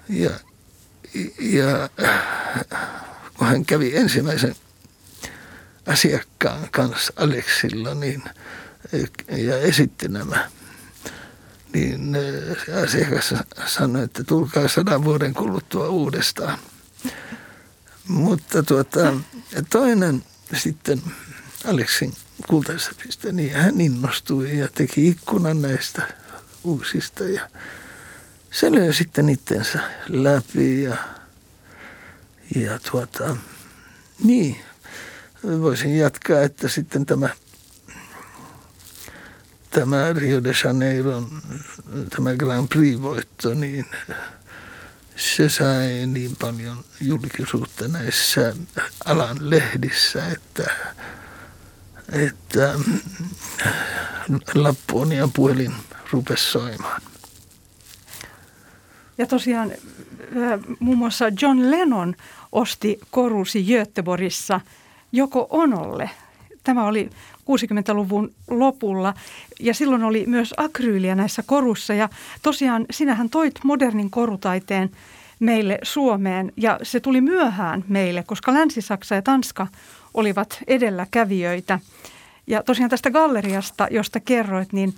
[0.09, 0.31] ja,
[1.41, 1.89] ja
[3.39, 4.55] kun hän kävi ensimmäisen
[5.87, 8.23] asiakkaan kanssa Aleksilla niin,
[9.29, 10.51] ja esitti nämä,
[11.73, 12.17] niin
[12.67, 13.35] se asiakas
[13.67, 16.59] sanoi, että tulkaa sadan vuoden kuluttua uudestaan.
[18.09, 19.15] Mutta tuota,
[19.71, 20.25] toinen
[20.55, 21.03] sitten
[21.65, 22.13] Aleksin
[22.49, 26.03] kultaisesta niin hän innostui ja teki ikkunan näistä
[26.65, 27.51] uusista ja
[28.51, 30.97] se löi sitten itsensä läpi ja
[32.55, 33.37] ja tuota,
[34.25, 34.57] niin,
[35.61, 37.29] voisin jatkaa, että sitten tämä,
[39.71, 41.43] tämä Rio de Janeiron,
[42.17, 43.87] tämä Grand Prix-voitto, niin
[45.17, 48.55] se sai niin paljon julkisuutta näissä
[49.05, 50.71] alan lehdissä, että,
[52.13, 52.75] että
[54.55, 55.75] Lapponian puhelin
[56.13, 57.03] rupesi soimaan.
[59.19, 59.73] Ja tosiaan
[60.81, 62.17] muun muassa John Lennon
[62.53, 64.61] osti korusi Göteborgissa
[65.13, 66.11] joko Onolle.
[66.65, 69.15] Tämä oli 60-luvun lopulla
[69.61, 72.09] ja silloin oli myös akryyliä näissä korussa ja
[72.43, 74.91] tosiaan sinähän toit modernin korutaiteen
[75.41, 79.67] meille Suomeen ja se tuli myöhään meille, koska Länsi-Saksa ja Tanska
[80.15, 81.79] olivat edelläkävijöitä.
[82.47, 84.95] Ja tosiaan tästä galleriasta, josta kerroit, niin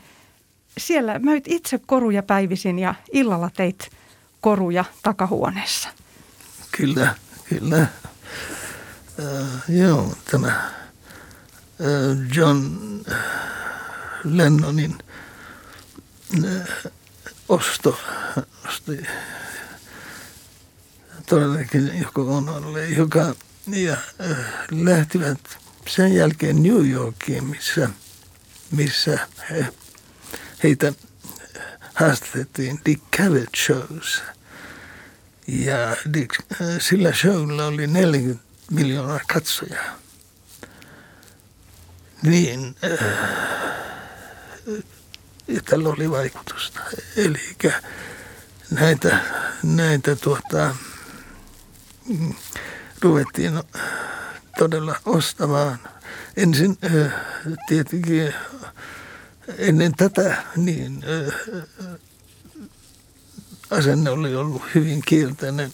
[0.78, 3.90] siellä möit itse koruja päivisin ja illalla teit
[4.40, 5.88] koruja takahuoneessa.
[6.76, 7.14] Kyllä,
[7.50, 7.80] Kyllä.
[7.80, 7.88] Äh,
[9.68, 10.70] joo, tämä äh,
[12.34, 12.78] John
[14.24, 14.98] Lennonin
[16.44, 16.92] äh,
[17.48, 18.00] osto,
[18.68, 19.06] osti
[21.26, 23.34] todellakin joko Onolle, joka
[23.66, 24.36] ja äh,
[24.70, 25.58] lähtivät
[25.88, 27.90] sen jälkeen New Yorkiin, missä,
[28.70, 29.66] missä he,
[30.62, 30.92] heitä
[31.94, 34.22] haastatettiin Dick Cavett Shows–
[35.50, 35.96] ja
[36.78, 39.98] sillä showlla oli 40 miljoonaa katsojaa.
[42.22, 42.76] Niin,
[45.48, 46.80] ja tällä oli vaikutusta.
[47.16, 47.56] Eli
[48.70, 49.18] näitä,
[49.62, 50.76] näitä tuota,
[53.00, 53.62] ruvettiin
[54.58, 55.78] todella ostamaan.
[56.36, 56.78] Ensin
[57.68, 58.34] tietenkin
[59.58, 61.04] ennen tätä niin
[63.70, 65.72] asenne oli ollut hyvin kielteinen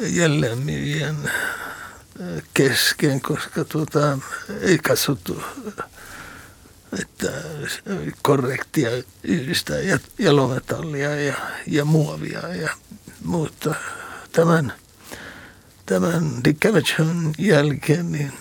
[0.00, 1.16] jälleenmyyjien
[2.54, 4.18] kesken, koska tuota,
[4.60, 5.42] ei katsottu,
[7.00, 7.32] että
[8.22, 8.90] korrektia
[9.24, 9.76] yhdistää
[10.18, 11.34] jalometallia ja,
[11.66, 12.70] ja muovia ja
[13.24, 13.74] muuta.
[14.32, 14.72] Tämän,
[15.86, 16.60] tämän Dick
[17.38, 18.32] jälkeen niin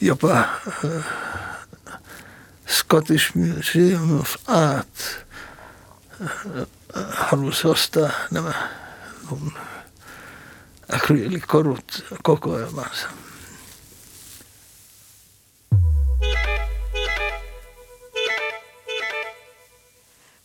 [0.00, 0.48] jopa
[0.84, 1.02] uh,
[2.68, 5.26] Scottish Museum of Art
[6.20, 6.66] uh,
[7.10, 8.52] halusi ostaa nämä
[10.92, 13.08] akryylikorut kokoelmansa.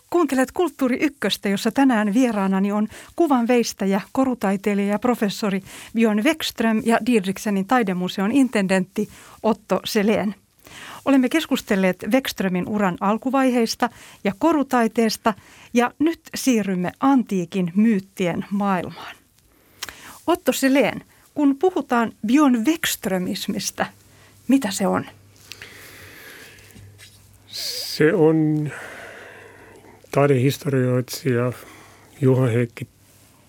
[0.09, 5.61] Kuuntelet Kulttuuri Ykköstä, jossa tänään vieraanani on kuvan veistäjä, korutaiteilija ja professori
[5.95, 9.09] Björn Wekström ja Didriksenin taidemuseon intendentti
[9.43, 10.46] Otto Selén.
[11.08, 13.89] Olemme keskustelleet Vekströmin uran alkuvaiheista
[14.24, 15.34] ja korutaiteesta
[15.74, 19.16] ja nyt siirrymme antiikin myyttien maailmaan.
[20.28, 21.03] Otto Seleen,
[21.34, 23.86] kun puhutaan Björn Vekströmismistä,
[24.47, 25.05] mitä se on?
[27.47, 28.70] Se on
[30.12, 31.53] taidehistorioitsija
[32.22, 32.88] Juha Heikki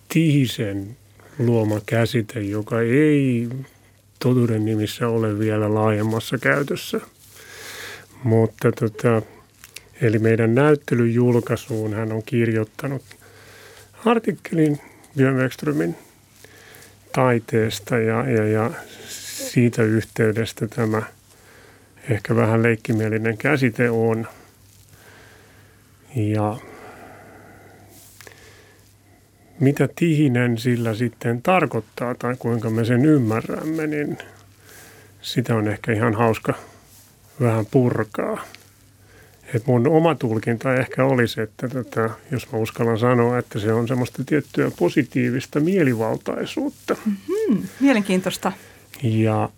[0.08, 0.96] Tihisen
[1.38, 3.48] luoma käsite, joka ei
[4.18, 7.00] totuuden nimissä ole vielä laajemmassa käytössä.
[8.24, 9.22] Mutta tota,
[10.00, 13.02] eli meidän näyttelyjulkaisuun hän on kirjoittanut
[14.04, 14.80] artikkelin
[15.16, 15.94] Björn
[17.12, 18.70] taiteesta ja, ja, ja
[19.50, 21.02] siitä yhteydestä tämä
[22.10, 24.28] ehkä vähän leikkimielinen käsite on.
[26.16, 26.56] Ja
[29.60, 34.18] mitä tihinen sillä sitten tarkoittaa tai kuinka me sen ymmärrämme, niin
[35.22, 36.54] sitä on ehkä ihan hauska
[37.40, 38.44] vähän purkaa.
[39.54, 43.88] Et mun oma tulkinta ehkä olisi, että tätä, jos mä uskallan sanoa, että se on
[43.88, 46.96] semmoista tiettyä positiivista mielivaltaisuutta.
[47.06, 48.52] Mm-hmm, mielenkiintoista.
[49.02, 49.48] Ja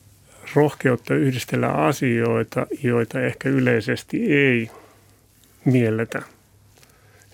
[0.54, 4.70] rohkeutta yhdistellä asioita, joita ehkä yleisesti ei
[5.64, 6.22] mielletä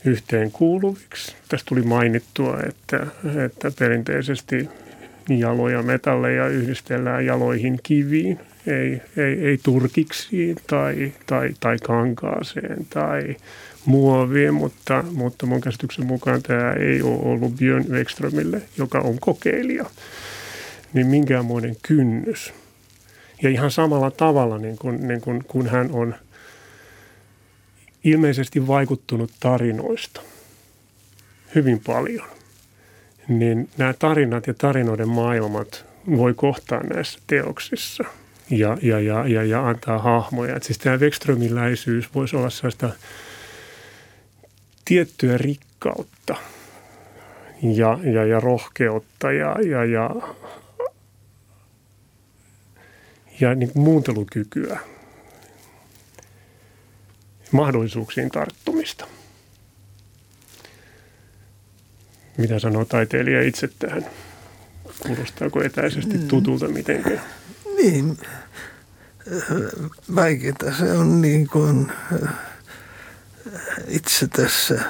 [0.04, 1.36] yhteen kuuluviksi.
[1.48, 3.06] Tästä tuli mainittua, että,
[3.44, 4.68] että perinteisesti
[5.28, 13.36] jaloja metalleja yhdistellään jaloihin kiviin, ei, ei, ei turkiksiin tai, tai, tai kankaaseen tai
[13.84, 19.84] muoviin, mutta, mutta mun käsityksen mukaan tämä ei ole ollut Björn Wexströmille, joka on kokeilija,
[20.92, 22.52] niin minkäänmoinen kynnys.
[23.42, 26.14] Ja ihan samalla tavalla, niin kuin, niin kuin, kun hän on–
[28.06, 30.20] ilmeisesti vaikuttunut tarinoista
[31.54, 32.28] hyvin paljon,
[33.28, 35.84] niin nämä tarinat ja tarinoiden maailmat
[36.16, 38.04] voi kohtaa näissä teoksissa
[38.50, 40.56] ja, ja, ja, ja, ja antaa hahmoja.
[40.56, 42.90] Et siis tämä Wexströmiläisyys voisi olla sellaista
[44.84, 46.36] tiettyä rikkautta
[47.62, 50.10] ja, ja, ja rohkeutta ja, ja, ja,
[53.40, 54.80] ja niin muuntelukykyä
[57.52, 59.06] mahdollisuuksiin tarttumista.
[62.36, 64.06] Mitä sanoo taiteilija itse tähän?
[65.06, 66.28] Kuulostaako etäisesti mm.
[66.28, 67.22] tutulta mitenkään?
[67.86, 68.18] Niin,
[70.14, 71.92] vaikeaa se on niin kuin
[73.88, 74.80] itse tässä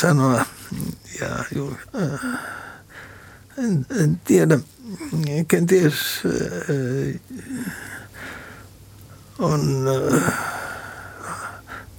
[0.00, 0.44] sanoa.
[1.20, 1.44] Ja
[3.58, 4.58] en, en tiedä,
[5.48, 6.22] kenties
[9.38, 9.84] on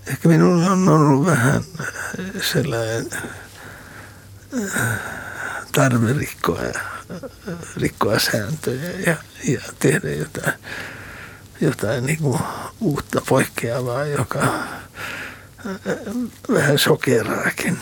[0.07, 1.63] ehkä minulla on ollut vähän
[2.41, 3.09] sellainen
[4.75, 5.24] äh,
[5.75, 6.59] tarve rikkoa,
[7.77, 9.15] rikkoa sääntöjä ja,
[9.47, 10.53] ja tehdä jotain,
[11.61, 12.39] jotain niin kuin
[12.79, 14.65] uutta poikkeavaa, joka äh,
[16.53, 17.77] vähän sokeraakin.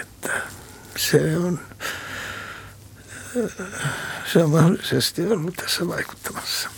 [0.00, 0.32] Että
[0.96, 1.60] se on,
[3.36, 3.92] äh,
[4.32, 6.68] se on mahdollisesti ollut tässä vaikuttamassa.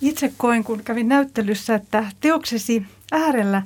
[0.00, 3.62] Itse koin, kun kävin näyttelyssä, että teoksesi äärellä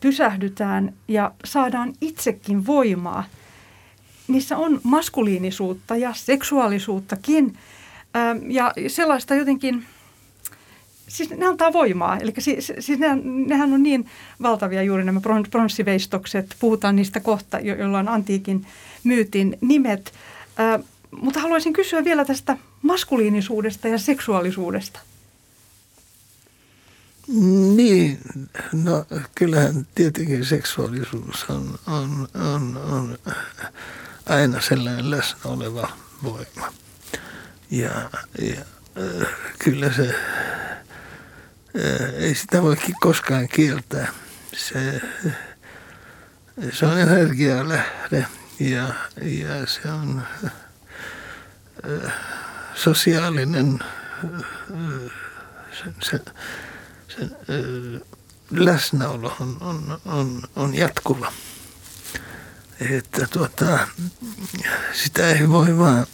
[0.00, 3.24] pysähdytään ja saadaan itsekin voimaa.
[4.28, 7.58] Niissä on maskuliinisuutta ja seksuaalisuuttakin
[8.16, 9.84] ähm, ja sellaista jotenkin,
[11.08, 12.16] siis ne antaa voimaa.
[12.16, 14.06] Eli siis, siis nehän, nehän on niin
[14.42, 15.20] valtavia juuri nämä
[15.50, 18.66] pronssiveistokset, puhutaan niistä kohta, joilla on antiikin
[19.04, 20.12] myytin nimet.
[20.60, 25.00] Äh, mutta haluaisin kysyä vielä tästä maskuliinisuudesta ja seksuaalisuudesta.
[27.76, 28.18] Niin,
[28.72, 29.04] no
[29.34, 33.18] kyllähän tietenkin seksuaalisuus on, on, on, on
[34.28, 35.88] aina sellainen läsnä oleva
[36.22, 36.72] voima.
[37.70, 38.60] Ja, ja
[39.20, 40.14] äh, kyllä se,
[41.76, 44.12] äh, ei sitä voi koskaan kieltää.
[44.56, 45.00] Se,
[46.72, 48.26] se on energialähde
[48.60, 52.12] ja, ja se on äh,
[52.74, 53.78] sosiaalinen
[55.72, 56.20] se, se,
[58.50, 61.32] läsnäolo on, on, on, on jatkuva.
[62.80, 63.88] Että tuota,
[64.92, 66.06] sitä ei voi vaan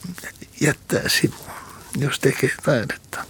[0.60, 1.50] jättää sivuun,
[1.98, 3.24] jos tekee taidetta.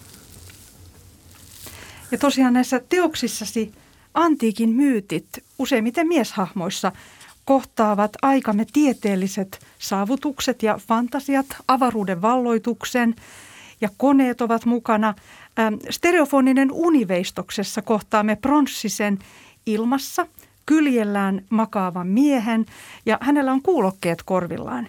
[2.10, 3.72] Ja tosiaan näissä teoksissasi
[4.14, 5.28] antiikin myytit
[5.58, 6.92] useimmiten mieshahmoissa
[7.44, 13.14] kohtaavat aikamme tieteelliset saavutukset ja fantasiat, avaruuden valloituksen
[13.80, 15.14] ja koneet ovat mukana–
[15.90, 19.18] stereofoninen univeistoksessa kohtaamme pronssisen
[19.66, 20.26] ilmassa
[20.66, 22.66] kyljellään makaavan miehen
[23.06, 24.88] ja hänellä on kuulokkeet korvillaan.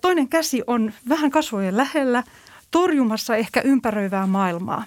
[0.00, 2.24] Toinen käsi on vähän kasvojen lähellä,
[2.70, 4.84] torjumassa ehkä ympäröivää maailmaa.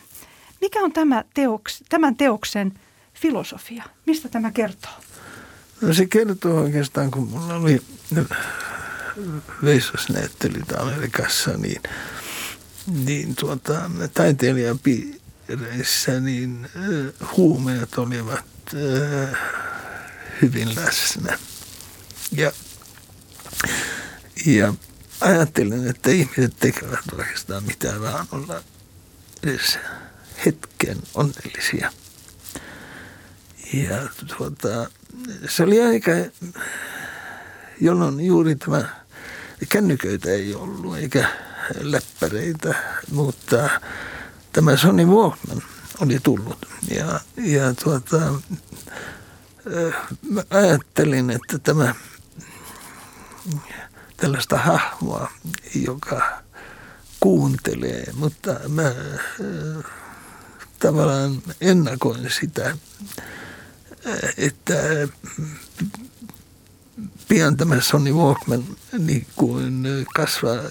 [0.62, 2.74] Mikä on tämä teoks, tämän teoksen
[3.14, 3.84] filosofia?
[4.06, 4.92] Mistä tämä kertoo?
[5.82, 7.82] No se kertoo oikeastaan, kun mulla oli
[9.64, 11.82] veistosnäyttelyt Amerikassa, niin,
[13.06, 16.70] niin tuota, taiteilijapiireissä niin
[17.38, 19.40] huumeet olivat äh,
[20.42, 21.40] hyvin läsnä.
[22.32, 22.52] Ja,
[24.46, 24.74] ja
[25.22, 28.62] ajattelen, että ihmiset tekevät oikeastaan mitään vaan olla
[29.44, 29.80] edes
[30.46, 31.92] hetken onnellisia.
[33.74, 34.90] Ja tuota,
[35.50, 36.12] se oli aika,
[37.82, 38.90] jolloin juuri tämä
[39.70, 41.30] kännyköitä ei ollut eikä
[41.80, 42.76] läppäreitä,
[43.12, 43.70] mutta
[44.54, 45.64] tämä Sony Walkman
[46.00, 46.66] oli tullut.
[46.96, 48.34] Ja, ja tuota,
[50.30, 51.96] mä ajattelin, että tämä
[54.18, 55.32] tällaista hahmoa,
[55.76, 56.44] joka
[57.20, 58.96] kuuntelee, mutta mä
[60.80, 62.78] tavallaan ennakoin sitä,
[64.38, 64.74] että
[67.28, 68.64] pian tämä Sony Walkman
[68.98, 70.64] niin kuin kasvaa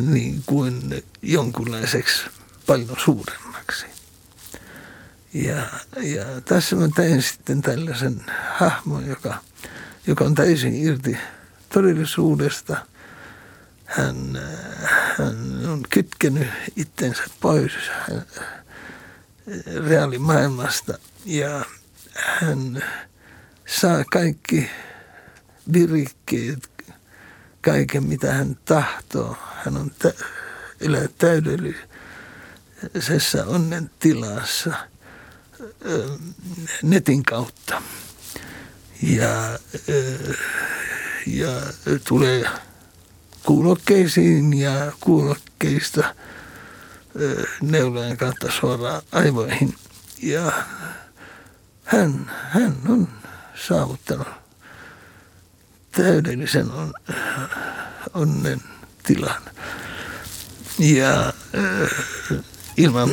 [0.00, 2.22] niin kuin jonkunlaiseksi
[2.66, 3.45] paljon suuremmaksi.
[5.44, 5.66] Ja,
[6.02, 9.38] ja tässä mä tein sitten tällaisen hahmon, joka,
[10.06, 11.16] joka on täysin irti
[11.72, 12.76] todellisuudesta.
[13.84, 14.38] Hän,
[15.18, 17.72] hän on kytkenyt itsensä pois
[19.88, 21.64] reaalimaailmasta ja
[22.14, 22.84] hän
[23.66, 24.70] saa kaikki
[25.72, 26.70] virikkeet,
[27.60, 29.36] kaiken mitä hän tahtoo.
[29.64, 30.24] Hän on tä-
[30.80, 34.74] elää täydellisessä onnen tilassa
[36.82, 37.82] netin kautta.
[39.02, 39.58] Ja,
[41.26, 41.50] ja
[42.08, 42.44] tulee
[43.42, 46.14] kuulokkeisiin ja kuulokkeista
[47.62, 49.74] neulojen kautta suoraan aivoihin.
[50.22, 50.52] Ja
[51.84, 53.08] hän, hän on
[53.54, 54.28] saavuttanut
[55.96, 56.94] täydellisen on,
[58.14, 58.60] onnen
[59.02, 59.42] tilan.
[60.78, 62.44] Ja äh,
[62.76, 63.10] ilman,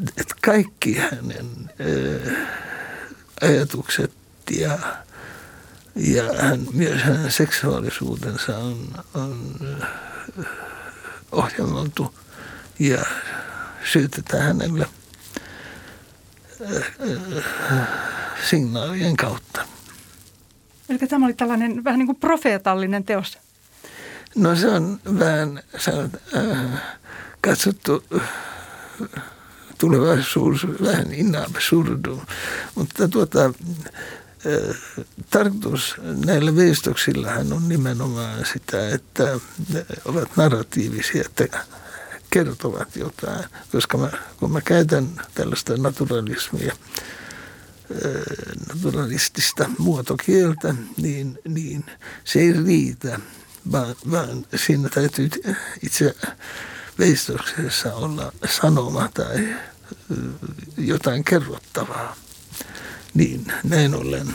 [0.00, 2.36] että kaikki hänen äh,
[3.40, 4.12] ajatukset
[4.50, 4.78] ja,
[5.96, 9.88] ja hän, myös hänen seksuaalisuutensa on, on äh,
[11.32, 12.14] ohjelmoitu
[12.78, 13.04] ja
[13.92, 14.86] syytetään hänelle–
[18.50, 19.62] signaalien kautta.
[20.88, 23.38] Eli tämä oli tällainen vähän niin kuin profeetallinen teos.
[24.34, 26.82] No se on vähän sanot, äh,
[27.40, 29.22] katsottu äh,
[29.78, 32.20] tulevaisuus vähän in absurdum,
[32.74, 34.76] mutta tuota, äh,
[35.30, 35.96] tarkoitus
[36.26, 39.40] näillä veistoksillahan on nimenomaan sitä, että
[39.72, 41.64] ne ovat narratiivisia, että
[42.30, 46.76] kertovat jotain, koska mä, kun mä käytän tällaista naturalismia,
[48.74, 51.84] naturalistista muotokieltä, niin, niin
[52.24, 53.18] se ei riitä,
[53.72, 55.30] vaan, vaan siinä täytyy
[55.82, 56.14] itse
[56.98, 59.56] veistoksessa olla sanoma tai
[60.76, 62.16] jotain kerrottavaa.
[63.14, 64.34] Niin näin ollen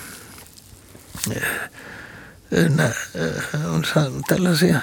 [2.69, 2.91] nämä
[3.65, 4.81] on saanut tällaisia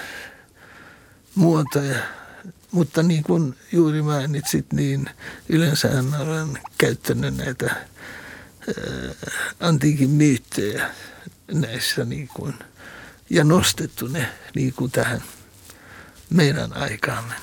[1.34, 1.98] muotoja,
[2.70, 5.10] mutta niin kuin juuri mainitsit, niin
[5.48, 7.76] yleensä olen käyttänyt näitä
[9.60, 10.90] antiikin myyttejä
[11.52, 12.54] näissä niin kuin,
[13.30, 15.22] ja nostettu ne niin kuin tähän
[16.30, 17.34] meidän aikaamme.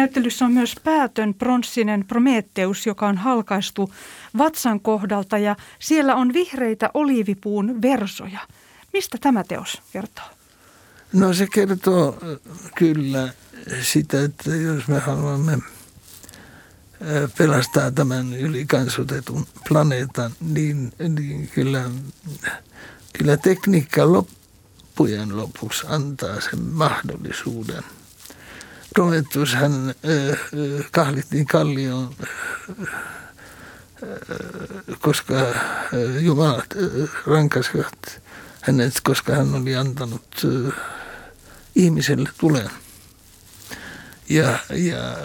[0.00, 3.94] Näyttelyssä on myös päätön pronssinen Prometheus, joka on halkaistu
[4.38, 8.40] vatsan kohdalta ja siellä on vihreitä oliivipuun versoja.
[8.92, 10.24] Mistä tämä teos kertoo?
[11.12, 12.18] No se kertoo
[12.74, 13.28] kyllä
[13.82, 15.58] sitä, että jos me haluamme
[17.38, 21.90] pelastaa tämän ylikansotetun planeetan, niin, niin kyllä,
[23.18, 27.82] kyllä tekniikka loppujen lopuksi antaa sen mahdollisuuden.
[29.00, 29.94] Prometheus hän
[30.90, 32.14] kahlittiin kallioon,
[35.00, 35.34] koska
[36.18, 36.74] Jumalat
[37.26, 38.22] rankasivat
[38.60, 40.46] hänet, koska hän oli antanut
[41.74, 42.70] ihmiselle tulen.
[44.28, 45.16] Ja, ja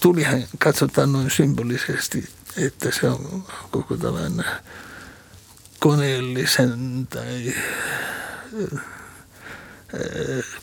[0.00, 4.44] tulihan katsotaan noin symbolisesti, että se on koko tämän
[5.78, 7.54] koneellisen tai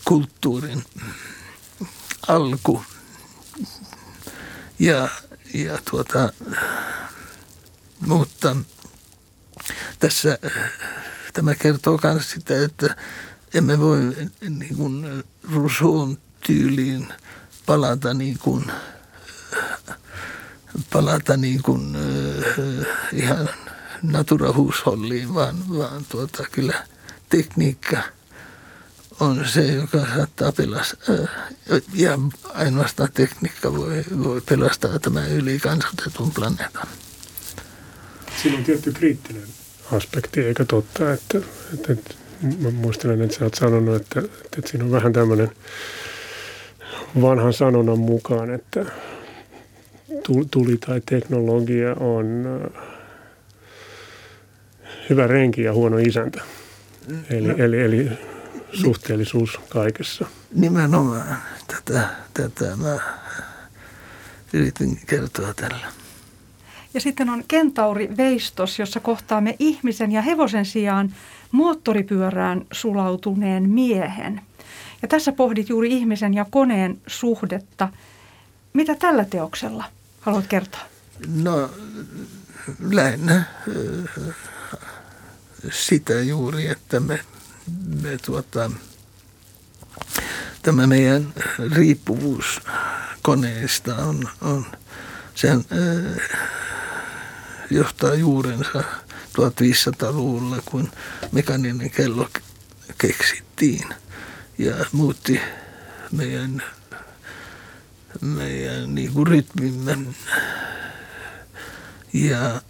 [0.06, 0.84] kulttuurin
[2.28, 2.84] alku.
[4.80, 5.10] Ja,
[5.54, 6.34] ja tuota,
[8.00, 8.56] mutta
[10.00, 10.38] tässä
[11.34, 12.96] tämä kertoo myös sitä, että
[13.54, 14.00] emme voi
[14.50, 16.18] niin kuin Rousseau'n
[16.48, 17.14] tyyliin
[17.66, 18.72] palata niin kuin,
[20.94, 21.98] palata niin kuin,
[23.14, 23.50] ihan
[24.02, 26.88] naturahuusholliin, vaan, vaan tuota, kyllä
[27.30, 28.04] tekniikka
[29.22, 31.16] on se, joka saattaa pelastaa.
[31.94, 32.20] Ja
[32.54, 36.88] ainoastaan tekniikka voi, voi pelastaa tämän ylikansotetun planeetan.
[38.42, 39.44] Siinä on tietty kriittinen
[39.92, 41.38] aspekti, eikä totta, että,
[41.74, 42.16] että, että
[42.62, 44.20] mä muistelen, että sä oot sanonut, että,
[44.58, 45.52] että siinä on vähän tämmöinen
[47.22, 48.86] vanhan sanonnan mukaan, että
[50.52, 52.46] tuli tai teknologia on
[55.10, 56.42] hyvä renki ja huono isäntä.
[57.30, 57.56] Eli, no.
[57.58, 58.10] eli, eli
[58.74, 60.26] suhteellisuus kaikessa.
[60.54, 63.00] Nimenomaan tätä, tätä mä
[64.54, 65.88] yritin kertoa tällä.
[66.94, 71.16] Ja sitten on kentauri-veistos, jossa kohtaamme ihmisen ja hevosen sijaan
[71.52, 74.42] moottoripyörään sulautuneen miehen.
[75.02, 77.90] Ja tässä pohdit juuri ihmisen ja koneen suhdetta.
[78.74, 79.84] Mitä tällä teoksella
[80.22, 80.82] haluat kertoa?
[81.36, 81.70] No
[82.90, 83.44] lähinnä
[85.72, 87.20] sitä juuri, että me,
[88.02, 88.72] me tuota,
[90.62, 91.34] tämä meidän
[91.76, 92.62] riippuvuus
[93.22, 94.66] koneista on, on
[95.36, 95.66] sen
[97.70, 98.84] johtaa juurensa
[99.38, 100.92] 1500-luvulla, kun
[101.32, 102.30] mekaninen kello
[102.98, 103.90] keksittiin
[104.58, 105.42] ja muutti
[106.12, 106.64] meidän,
[108.22, 109.98] meidän niin kuin rytmimme.
[112.14, 112.62] Ja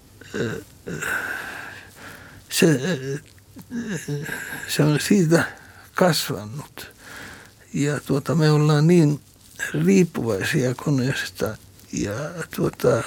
[2.49, 2.79] se,
[4.67, 5.43] se on siitä
[5.95, 6.91] kasvanut.
[7.73, 9.19] Ja tuota, me ollaan niin
[9.85, 11.57] riippuvaisia koneesta
[11.93, 12.13] ja
[12.55, 13.03] tuota,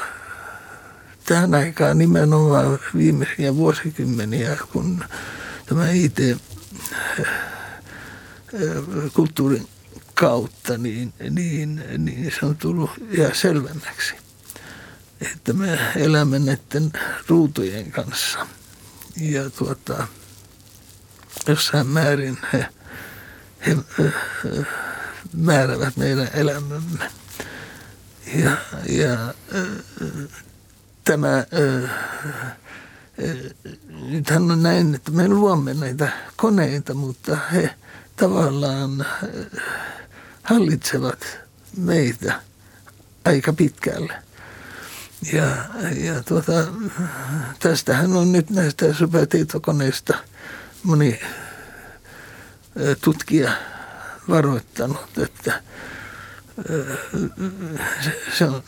[1.24, 5.04] tähän aikaan nimenomaan viimeisiä vuosikymmeniä, kun
[5.66, 6.18] tämä IT
[9.12, 9.68] kulttuurin
[10.14, 14.14] kautta, niin, niin, niin se on tullut ihan selvemmäksi,
[15.20, 16.92] että me elämme näiden
[17.28, 18.46] ruutujen kanssa.
[19.16, 20.06] Ja tuota,
[21.48, 22.66] jossain määrin he,
[23.66, 23.76] he,
[25.32, 27.10] määrävät meidän elämämme.
[28.34, 28.56] Ja,
[28.88, 29.34] ja
[31.04, 31.44] tämä,
[34.10, 37.74] nythän on näin, että me luomme näitä koneita, mutta he
[38.16, 39.06] tavallaan
[40.42, 41.38] hallitsevat
[41.76, 42.40] meitä
[43.24, 44.14] aika pitkälle.
[45.32, 45.56] Ja,
[45.96, 46.52] ja tuota,
[47.58, 50.14] tästähän on nyt näistä supertietokoneista
[50.84, 51.20] moni
[53.00, 53.52] tutkija
[54.28, 55.62] varoittanut, että
[58.38, 58.62] se on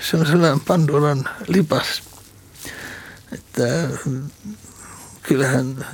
[0.00, 2.02] se on sellainen Pandoran lipas.
[3.32, 3.64] Että
[5.22, 5.86] kyllähän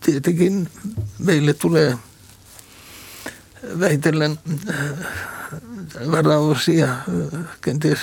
[0.00, 0.70] tietenkin
[1.18, 1.98] meille tulee
[3.80, 4.38] väitellen
[4.70, 4.76] äh,
[6.10, 6.96] varaosia
[7.60, 7.98] kenties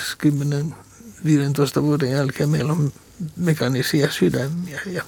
[1.78, 2.92] 10-15 vuoden jälkeen meillä on
[3.36, 5.02] mekanisia sydämiä ja,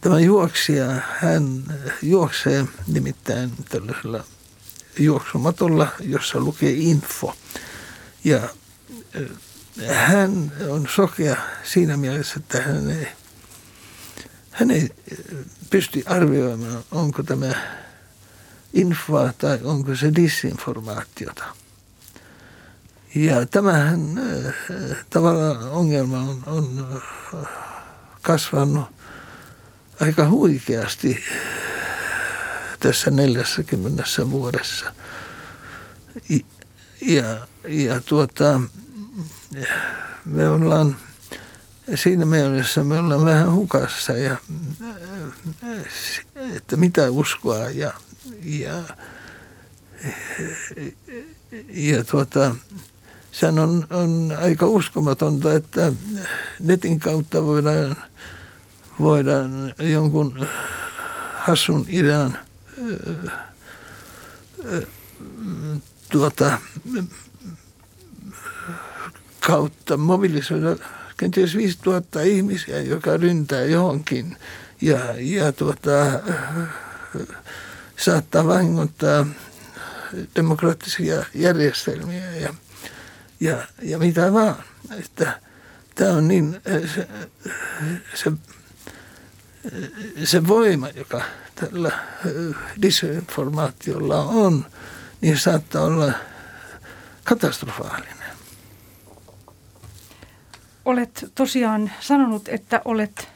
[0.00, 0.86] tämä juoksija,
[1.18, 1.62] hän
[2.02, 4.24] juoksee nimittäin tällaisella
[4.98, 7.36] juoksumatolla, jossa lukee info.
[8.24, 8.48] Ja
[9.86, 13.08] hän on sokea siinä mielessä, että hän ei,
[14.58, 14.90] hän ei
[15.70, 17.52] pysty arvioimaan, onko tämä
[18.72, 21.44] infoa tai onko se disinformaatiota.
[23.14, 24.54] Ja tämähän äh,
[25.10, 26.86] tavallaan ongelma on, on
[27.34, 27.48] äh,
[28.22, 28.86] kasvanut
[30.00, 31.24] aika huikeasti
[32.80, 34.92] tässä 40 vuodessa.
[37.00, 38.60] Ja, ja tuota,
[40.24, 40.96] me ollaan
[41.94, 44.36] siinä mielessä me ollaan vähän hukassa ja
[46.56, 47.92] että mitä uskoa ja
[48.44, 48.82] ja,
[51.68, 52.54] ja tuota,
[53.32, 55.92] sehän on, on aika uskomatonta, että
[56.60, 57.96] netin kautta voidaan,
[59.00, 60.46] voidaan jonkun
[61.34, 62.38] hassun idean
[66.12, 66.58] tuota,
[69.40, 70.76] kautta mobilisoida
[71.18, 74.36] kenties 5000 ihmisiä, joka ryntää johonkin
[74.80, 75.90] ja, ja tuota,
[77.96, 79.26] saattaa vahingoittaa
[80.36, 82.54] demokraattisia järjestelmiä ja,
[83.40, 84.64] ja, ja mitä vaan.
[84.98, 85.40] Että
[85.94, 86.60] tämä on niin
[86.94, 87.08] se,
[88.14, 88.32] se,
[90.24, 91.22] se voima, joka
[91.54, 91.98] tällä
[92.82, 94.66] disinformaatiolla on,
[95.20, 96.12] niin saattaa olla
[97.24, 98.17] katastrofaalinen.
[100.88, 103.28] Olet tosiaan sanonut, että olet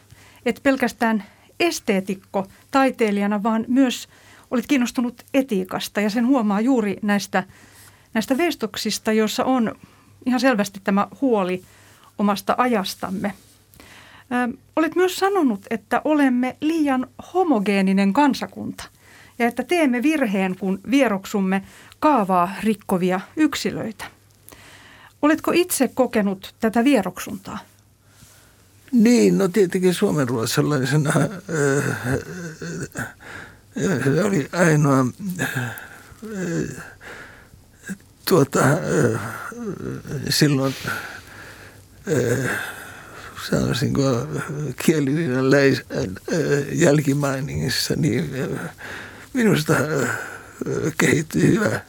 [0.47, 1.25] et pelkästään
[1.61, 4.09] esteetikko taiteilijana, vaan myös
[4.51, 7.45] olet kiinnostunut etiikasta ja sen huomaa juuri näistä,
[8.15, 9.75] näistä veistoksista, joissa on
[10.27, 11.63] ihan selvästi tämä huoli
[12.19, 13.33] omasta ajastamme.
[14.51, 18.85] Ö, olet myös sanonut, että olemme liian homogeeninen kansakunta
[19.39, 21.63] ja että teemme virheen, kun vieroksumme
[22.01, 24.22] kaavaa rikkovia yksilöitä.
[25.23, 27.59] Oletko itse kokenut tätä vieroksuntaa?
[28.93, 32.19] Niin, no tietenkin Suomen sellaisena, äh,
[34.05, 35.07] se oli ainoa
[35.41, 35.49] äh,
[38.29, 39.21] tuota, äh,
[40.29, 42.51] silloin äh,
[43.51, 44.27] sanoisinko
[44.85, 46.07] kielinen läis, äh,
[46.73, 48.71] jälkimainingissa, niin äh,
[49.33, 50.32] minusta äh,
[50.99, 51.81] kehittyi hyvä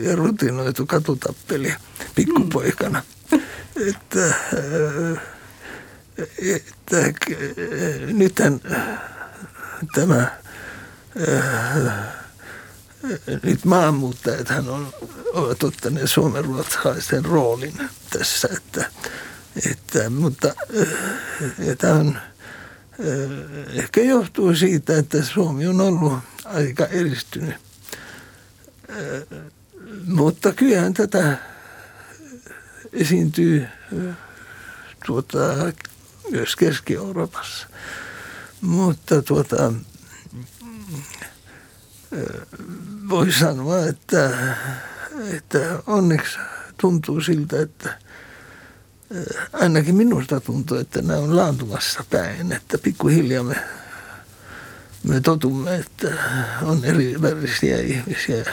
[0.00, 1.74] ja rutinoitu katutappeli
[2.14, 3.02] pikkupoikana.
[3.88, 4.34] Että,
[6.38, 7.12] että
[8.12, 8.60] nythän
[9.94, 10.38] tämä
[13.42, 14.92] nyt maahanmuuttajat on,
[15.32, 17.74] ovat ottaneet suomen ruotsalaisten roolin
[18.10, 18.90] tässä, että,
[19.70, 20.54] että mutta
[21.58, 22.18] ja tämä on,
[23.72, 26.18] ehkä johtuu siitä, että Suomi on ollut
[26.48, 27.54] aika edistynyt.
[30.06, 31.38] Mutta kyllähän tätä
[32.92, 33.66] esiintyy
[35.06, 35.38] tuota,
[36.30, 37.66] myös Keski-Euroopassa.
[38.60, 39.72] Mutta tuota,
[43.08, 44.30] voi sanoa, että,
[45.36, 46.38] että onneksi
[46.80, 47.98] tuntuu siltä, että
[49.52, 53.56] ainakin minusta tuntuu, että nämä on laantumassa päin, että pikkuhiljaa me
[55.08, 56.08] me totumme, että
[56.62, 58.44] on eri värisiä ihmisiä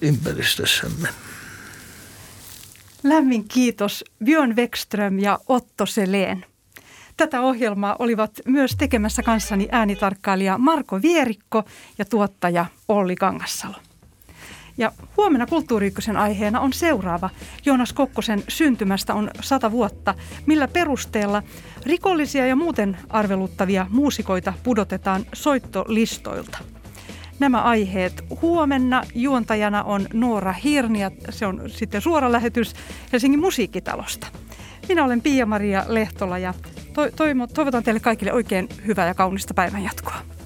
[0.00, 1.08] ympäristössämme.
[3.02, 6.44] Lämmin kiitos Björn Wexström ja Otto Seleen.
[7.16, 11.64] Tätä ohjelmaa olivat myös tekemässä kanssani äänitarkkailija Marko Vierikko
[11.98, 13.76] ja tuottaja Olli Kangassalo.
[14.80, 17.30] Ja huomenna Kulttuuri aiheena on seuraava.
[17.64, 20.14] Joonas Kokkosen syntymästä on sata vuotta,
[20.46, 21.42] millä perusteella
[21.86, 26.58] rikollisia ja muuten arveluttavia muusikoita pudotetaan soittolistoilta.
[27.38, 29.02] Nämä aiheet huomenna.
[29.14, 30.98] Juontajana on Noora Hirni
[31.30, 32.74] se on sitten suora lähetys
[33.12, 34.26] Helsingin musiikkitalosta.
[34.88, 36.54] Minä olen Pia-Maria Lehtola ja
[36.94, 40.39] to- toivotan teille kaikille oikein hyvää ja kaunista päivänjatkoa.